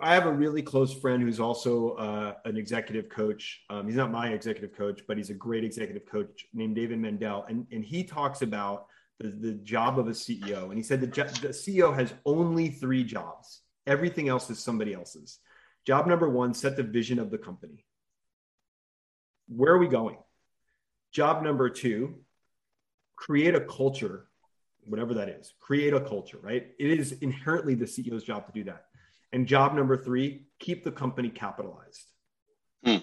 [0.00, 3.60] I have a really close friend who's also uh, an executive coach.
[3.70, 7.44] Um, he's not my executive coach, but he's a great executive coach named David Mendel.
[7.48, 8.86] And, and he talks about
[9.20, 10.64] the, the job of a CEO.
[10.64, 15.38] And he said the, the CEO has only three jobs, everything else is somebody else's.
[15.86, 17.84] Job number one, set the vision of the company.
[19.48, 20.16] Where are we going?
[21.12, 22.20] Job number two,
[23.16, 24.26] create a culture,
[24.84, 25.52] whatever that is.
[25.60, 26.68] Create a culture, right?
[26.78, 28.86] It is inherently the CEO's job to do that.
[29.32, 32.06] And job number three, keep the company capitalized.
[32.84, 32.98] Hmm.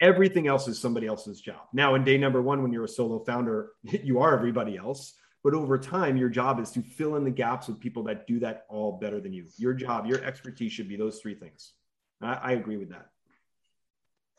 [0.00, 1.62] Everything else is somebody else's job.
[1.72, 5.14] Now, in day number one, when you're a solo founder, you are everybody else.
[5.42, 8.40] But over time, your job is to fill in the gaps with people that do
[8.40, 9.46] that all better than you.
[9.58, 11.74] Your job, your expertise should be those three things.
[12.22, 13.06] I, I agree with that.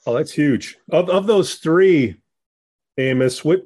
[0.06, 0.78] Oh, that's huge.
[0.92, 2.18] Of, of those three,
[2.98, 3.66] Amos, what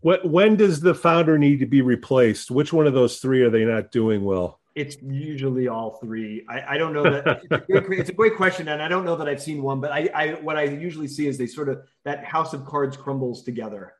[0.00, 2.50] what when does the founder need to be replaced?
[2.50, 4.60] Which one of those three are they not doing well?
[4.74, 6.44] It's usually all three.
[6.48, 9.04] I, I don't know that it's, a great, it's, a great, question, and I don't
[9.04, 9.80] know that I've seen one.
[9.80, 12.96] But I, I, what I usually see is they sort of that house of cards
[12.96, 13.94] crumbles together,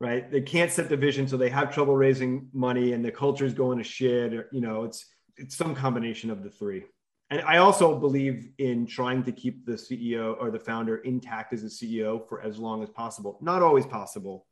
[0.00, 0.30] right?
[0.30, 3.54] They can't set the vision, so they have trouble raising money, and the culture is
[3.54, 4.34] going to shit.
[4.34, 5.06] Or, you know, it's
[5.38, 6.84] it's some combination of the three.
[7.30, 11.62] And I also believe in trying to keep the CEO or the founder intact as
[11.62, 13.38] a CEO for as long as possible.
[13.42, 14.46] Not always possible,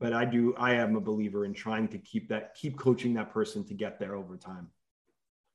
[0.00, 0.54] but I do.
[0.56, 4.00] I am a believer in trying to keep that, keep coaching that person to get
[4.00, 4.68] there over time.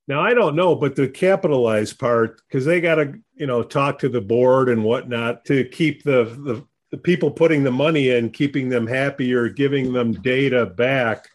[0.08, 4.00] Now I don't know, but the capitalized part because they got to you know talk
[4.00, 8.30] to the board and whatnot to keep the, the the people putting the money in,
[8.30, 11.28] keeping them happy or giving them data back.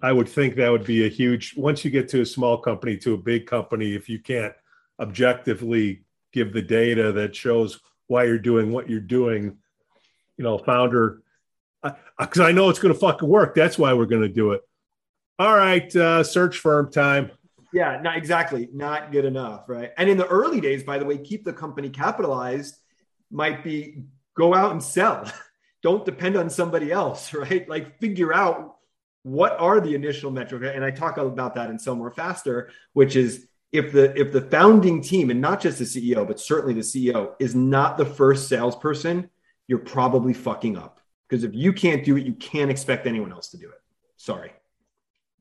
[0.00, 1.56] I would think that would be a huge.
[1.56, 4.54] Once you get to a small company to a big company, if you can't
[5.00, 9.56] objectively give the data that shows why you're doing what you're doing,
[10.36, 11.22] you know, founder,
[11.82, 13.54] because I, I, know it's going to fucking work.
[13.54, 14.62] That's why we're going to do it.
[15.38, 17.30] All right, uh, search firm time.
[17.72, 18.68] Yeah, not exactly.
[18.72, 19.92] Not good enough, right?
[19.98, 22.76] And in the early days, by the way, keep the company capitalized
[23.30, 24.02] might be
[24.34, 25.30] go out and sell.
[25.82, 27.68] Don't depend on somebody else, right?
[27.68, 28.77] Like figure out
[29.28, 30.66] what are the initial metrics.
[30.74, 35.02] And I talk about that in More Faster, which is if the if the founding
[35.02, 39.28] team and not just the CEO, but certainly the CEO is not the first salesperson,
[39.66, 41.00] you're probably fucking up.
[41.28, 43.80] Because if you can't do it, you can't expect anyone else to do it.
[44.16, 44.52] Sorry.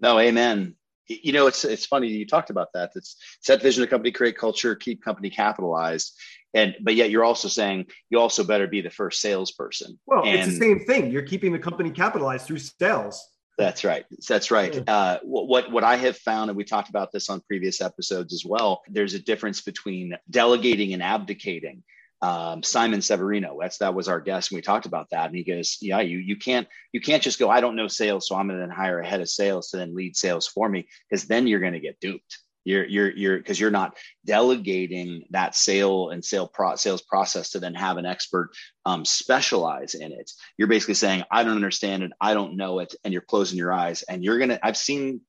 [0.01, 0.75] No, amen.
[1.07, 2.91] You know, it's it's funny you talked about that.
[2.95, 6.13] It's set vision of company, create culture, keep company capitalized,
[6.53, 9.97] and but yet you're also saying you also better be the first salesperson.
[10.05, 11.09] Well, and, it's the same thing.
[11.09, 13.25] You're keeping the company capitalized through sales.
[13.57, 14.05] That's right.
[14.27, 14.87] That's right.
[14.87, 18.45] Uh, what what I have found, and we talked about this on previous episodes as
[18.45, 18.83] well.
[18.87, 21.83] There's a difference between delegating and abdicating
[22.21, 23.57] um, Simon Severino.
[23.59, 25.27] That's that was our guest, and we talked about that.
[25.27, 27.49] And he goes, "Yeah, you you can't you can't just go.
[27.49, 29.77] I don't know sales, so I'm going to then hire a head of sales to
[29.77, 32.39] then lead sales for me, because then you're going to get duped.
[32.67, 37.59] You're you're you're because you're not delegating that sale and sale pro, sales process to
[37.59, 38.51] then have an expert
[38.85, 40.29] um, specialize in it.
[40.57, 43.71] You're basically saying, I don't understand it, I don't know it, and you're closing your
[43.71, 44.03] eyes.
[44.03, 44.59] And you're gonna.
[44.61, 45.21] I've seen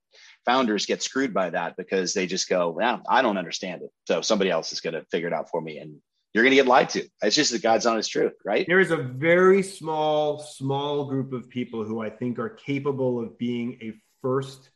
[0.45, 4.21] founders get screwed by that because they just go, "Yeah, I don't understand it, so
[4.21, 6.01] somebody else is to figure it out for me," and
[6.35, 7.09] you're going to get lied to.
[7.23, 8.67] It's just the God's honest truth, right?
[8.67, 13.39] There is a very small, small group of people who I think are capable of
[13.39, 14.71] being a first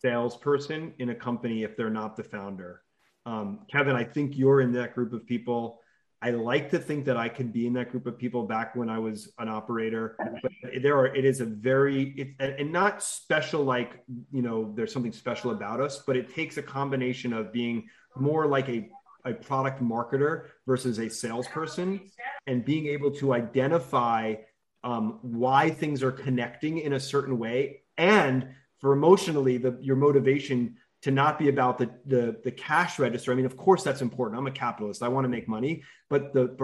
[0.00, 2.82] salesperson in a company if they're not the founder.
[3.26, 5.80] Um, Kevin, I think you're in that group of people.
[6.22, 8.90] I like to think that I could be in that group of people back when
[8.90, 13.64] I was an operator, but there are, it is a very, it, and not special,
[13.64, 17.88] like, you know, there's something special about us, but it takes a combination of being
[18.16, 18.90] more like a
[19.24, 22.00] a product marketer versus a salesperson
[22.46, 24.34] and being able to identify
[24.82, 28.48] um, why things are connecting in a certain way and
[28.80, 33.32] for emotionally the, your motivation to not be about the, the, the cash register.
[33.32, 34.38] I mean, of course, that's important.
[34.38, 35.02] I'm a capitalist.
[35.02, 36.54] I want to make money, but the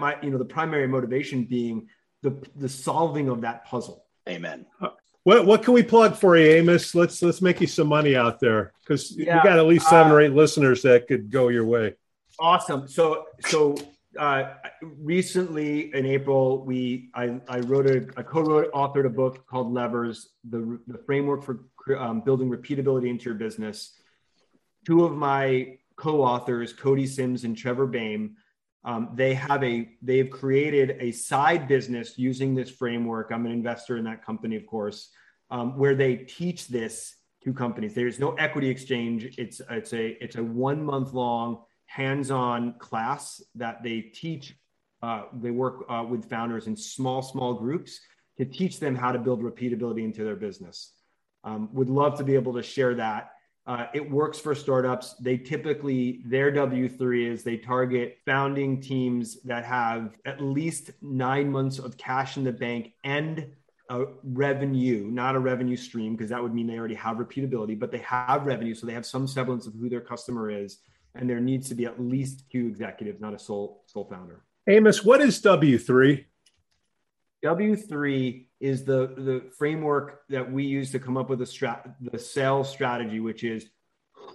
[0.00, 1.88] my, you know the primary motivation being
[2.22, 4.04] the the solving of that puzzle.
[4.28, 4.66] Amen.
[5.24, 6.94] What what can we plug for you, Amos?
[6.94, 10.12] Let's let's make you some money out there because yeah, you got at least seven
[10.12, 11.94] uh, or eight listeners that could go your way.
[12.38, 12.88] Awesome.
[12.88, 13.76] So so
[14.18, 19.72] uh, recently in April, we I, I wrote a I co-wrote authored a book called
[19.72, 21.66] Levers, the the framework for
[21.98, 23.94] um, building repeatability into your business.
[24.84, 28.36] Two of my co-authors, Cody Simms and Trevor Baim,
[28.84, 33.30] um, they have a they've created a side business using this framework.
[33.32, 35.10] I'm an investor in that company, of course,
[35.50, 37.94] um, where they teach this to companies.
[37.94, 39.36] There's no equity exchange.
[39.38, 41.62] It's it's a it's a one month long
[41.96, 44.54] hands-on class that they teach.
[45.02, 48.00] Uh, they work uh, with founders in small small groups
[48.38, 50.92] to teach them how to build repeatability into their business.
[51.44, 53.30] Um, would love to be able to share that
[53.66, 55.14] uh, it works for startups.
[55.14, 61.80] They typically, their W3 is they target founding teams that have at least nine months
[61.80, 63.50] of cash in the bank and
[63.90, 67.90] a revenue, not a revenue stream, because that would mean they already have repeatability, but
[67.90, 68.74] they have revenue.
[68.74, 70.78] So they have some semblance of who their customer is.
[71.18, 74.42] And there needs to be at least two executives, not a sole, sole founder.
[74.68, 76.24] Amos, what is W3?
[77.44, 82.18] W3 is the, the framework that we use to come up with a strat, the
[82.18, 83.68] sales strategy, which is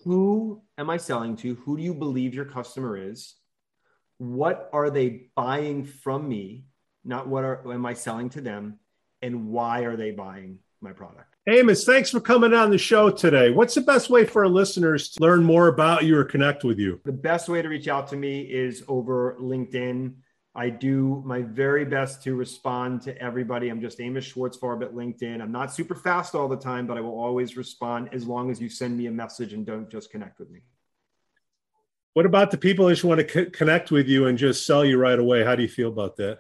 [0.04, 1.56] who am I selling to?
[1.56, 3.36] Who do you believe your customer is?
[4.18, 6.66] What are they buying from me?
[7.04, 8.80] Not what are, am I selling to them?
[9.22, 11.31] And why are they buying my product?
[11.52, 13.50] Amos, thanks for coming on the show today.
[13.50, 16.80] What's the best way for our listeners to learn more about you or connect with
[16.80, 17.02] you?
[17.04, 20.14] The best way to reach out to me is over LinkedIn.
[20.56, 23.68] I do my very best to respond to everybody.
[23.68, 25.42] I'm just Amos Schwartzfarb at LinkedIn.
[25.42, 28.62] I'm not super fast all the time, but I will always respond as long as
[28.62, 30.62] you send me a message and don't just connect with me.
[32.14, 34.86] What about the people that just want to co- connect with you and just sell
[34.86, 35.44] you right away?
[35.44, 36.40] How do you feel about that?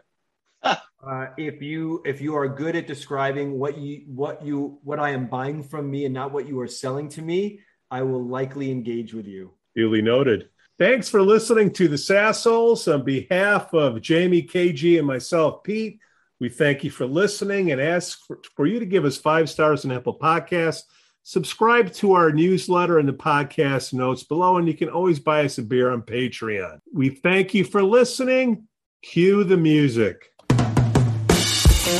[1.05, 5.09] Uh, if you if you are good at describing what you what you what I
[5.09, 8.71] am buying from me and not what you are selling to me, I will likely
[8.71, 9.53] engage with you.
[9.75, 10.49] Duly noted.
[10.77, 12.91] Thanks for listening to the Sassholes.
[12.91, 15.99] On behalf of Jamie, KG, and myself, Pete,
[16.39, 19.85] we thank you for listening and ask for, for you to give us five stars
[19.85, 20.83] on Apple Podcasts.
[21.23, 25.59] Subscribe to our newsletter and the podcast notes below, and you can always buy us
[25.59, 26.79] a beer on Patreon.
[26.91, 28.67] We thank you for listening.
[29.03, 30.30] Cue the music.
[31.81, 31.93] What's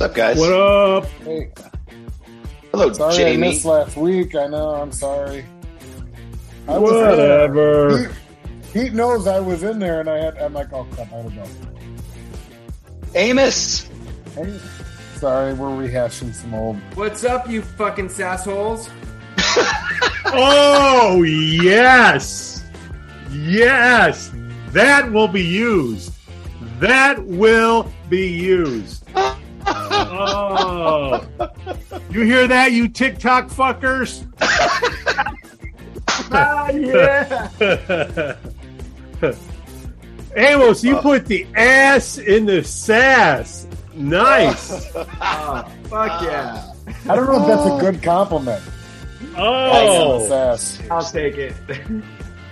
[0.00, 0.36] up, guys?
[0.36, 1.06] What up?
[1.22, 1.52] Hey.
[2.72, 3.32] Hello, sorry Jamie.
[3.32, 4.34] I missed last week.
[4.34, 4.70] I know.
[4.70, 5.44] I'm sorry.
[6.66, 8.08] I Whatever.
[8.72, 10.38] Pete he, knows I was in there, and I had.
[10.38, 11.46] I'm like, oh crap, I don't know.
[13.14, 13.88] Amos.
[14.34, 14.58] Hey.
[15.14, 16.78] Sorry, we're rehashing some old.
[16.96, 18.90] What's up, you fucking sassholes?
[20.34, 22.64] Oh, yes.
[23.30, 24.30] Yes.
[24.70, 26.12] That will be used.
[26.80, 29.04] That will be used.
[29.66, 31.26] Oh.
[32.10, 34.26] You hear that, you TikTok fuckers?
[36.34, 38.36] Ah, yeah.
[40.36, 43.66] Amos, you put the ass in the sass.
[43.94, 44.88] Nice.
[44.94, 46.72] oh, fuck yeah.
[47.08, 48.62] I don't know if that's a good compliment.
[49.36, 50.80] Oh, Sass.
[50.90, 51.54] I'll take it.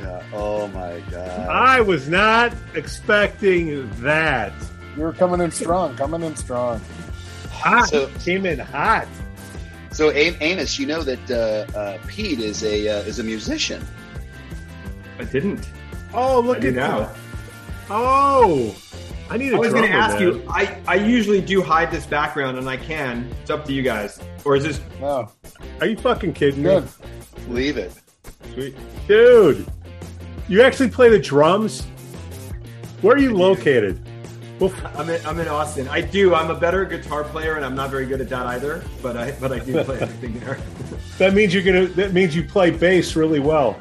[0.00, 0.22] Yeah.
[0.32, 1.46] Oh my god.
[1.50, 4.50] I was not expecting that.
[4.96, 5.94] You were coming in strong.
[5.94, 6.80] Coming in strong.
[7.50, 7.86] Hot.
[7.90, 9.06] So- Came in hot.
[9.92, 13.86] So, Am- Amos, you know that uh, uh, Pete is a uh, is a musician.
[15.18, 15.68] I didn't.
[16.14, 16.98] Oh, look I at now.
[17.00, 17.16] that.
[17.90, 18.74] Oh,
[19.30, 20.22] I need a I was going to ask man.
[20.22, 20.44] you.
[20.48, 23.30] I, I usually do hide this background, and I can.
[23.40, 24.20] It's up to you guys.
[24.44, 25.30] Or is this No,
[25.80, 26.84] Are you fucking kidding good.
[26.84, 26.90] me?
[27.48, 27.92] Leave it.
[28.52, 28.76] sweet?
[29.06, 29.66] Dude,
[30.48, 31.82] you actually play the drums?
[33.02, 34.00] Where are you located?
[34.58, 35.88] Well, I'm in, I'm in Austin.
[35.88, 36.34] I do.
[36.34, 38.84] I'm a better guitar player, and I'm not very good at that either.
[39.00, 40.58] But I but I do play everything there.
[41.18, 41.86] that means you're gonna.
[41.86, 43.78] That means you play bass really well.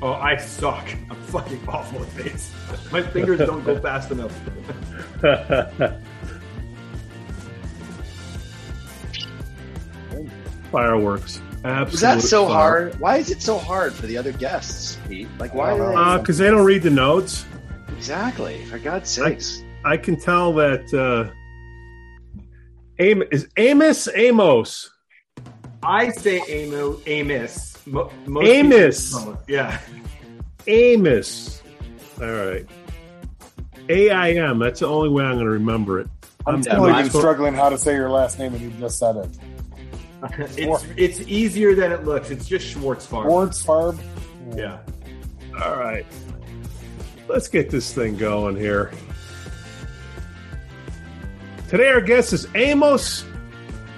[0.00, 0.88] oh, I suck.
[1.10, 2.50] I'm fucking awful at bass.
[2.90, 4.32] My fingers don't go fast enough.
[10.70, 11.40] Fireworks.
[11.64, 11.94] Absolutely.
[11.94, 12.98] Is that so hard?
[12.98, 15.28] Why is it so hard for the other guests, Pete?
[15.38, 15.72] Like, why?
[15.72, 16.18] I don't Are.
[16.18, 17.44] Because Uh, they don't read the notes.
[17.96, 18.64] exactly.
[18.66, 19.62] For God's sakes.
[19.84, 20.92] I can tell that.
[20.92, 21.32] Uh,
[22.98, 24.90] Am- is Amos Amos?
[25.82, 27.76] I say Amo, Amos.
[27.86, 29.12] Mo, most Amos.
[29.18, 29.78] people- Yeah.
[30.66, 31.62] Amos.
[32.20, 32.66] All right.
[33.88, 34.58] A I M.
[34.58, 36.08] That's the only way I'm going to remember it.
[36.46, 39.16] I'm I'm- totally been struggling how to say your last name, and you just said
[39.16, 39.28] it.
[40.56, 42.30] It's it's easier than it looks.
[42.30, 43.24] It's just Schwartzfarb.
[43.24, 43.98] Schwartz Farb.
[44.54, 44.78] Yeah.
[45.60, 46.06] All right.
[47.28, 48.92] Let's get this thing going here.
[51.68, 53.24] Today, our guest is Amos.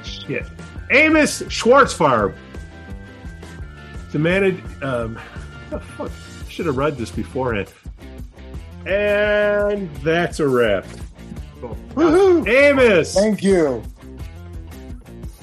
[0.03, 0.47] Shit.
[0.91, 2.35] Amos Schwartzfarb.
[4.11, 4.62] Demanded.
[4.82, 5.18] Um,
[5.72, 6.11] oh, fuck.
[6.11, 7.68] I should have read this beforehand.
[8.87, 10.85] And that's a wrap.
[11.61, 11.76] Cool.
[11.95, 12.49] Woohoo!
[12.49, 13.82] Amos, Thank you.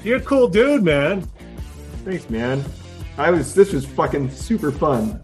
[0.04, 1.22] you're a cool dude, man.
[2.04, 2.64] Thanks, man.
[3.18, 3.54] I was.
[3.54, 5.20] This was fucking super fun.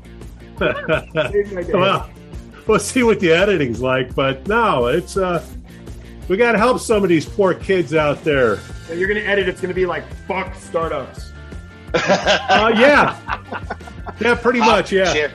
[0.61, 1.73] Made my day.
[1.73, 2.11] well,
[2.67, 5.45] we'll see what the editing's like, but no, it's uh,
[6.29, 8.59] we got to help some of these poor kids out there.
[8.87, 9.49] So you're gonna edit.
[9.49, 11.33] It's gonna be like fuck startups.
[11.95, 13.19] Uh, yeah,
[14.21, 15.13] yeah, pretty much, yeah.
[15.13, 15.33] Cheer.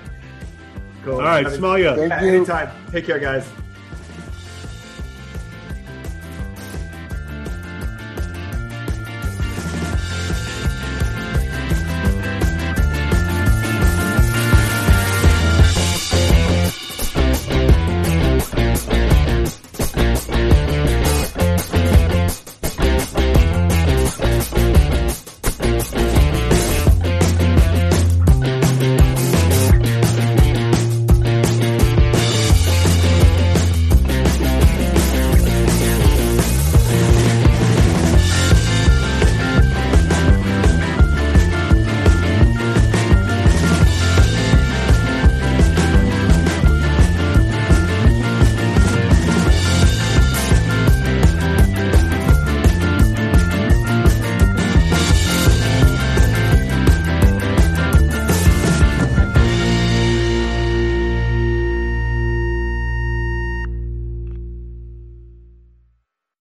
[1.03, 1.15] Cool.
[1.15, 1.95] All right, Have a- smell ya.
[1.95, 2.29] Thank you.
[2.29, 2.69] Anytime.
[2.91, 3.45] Take care, guys.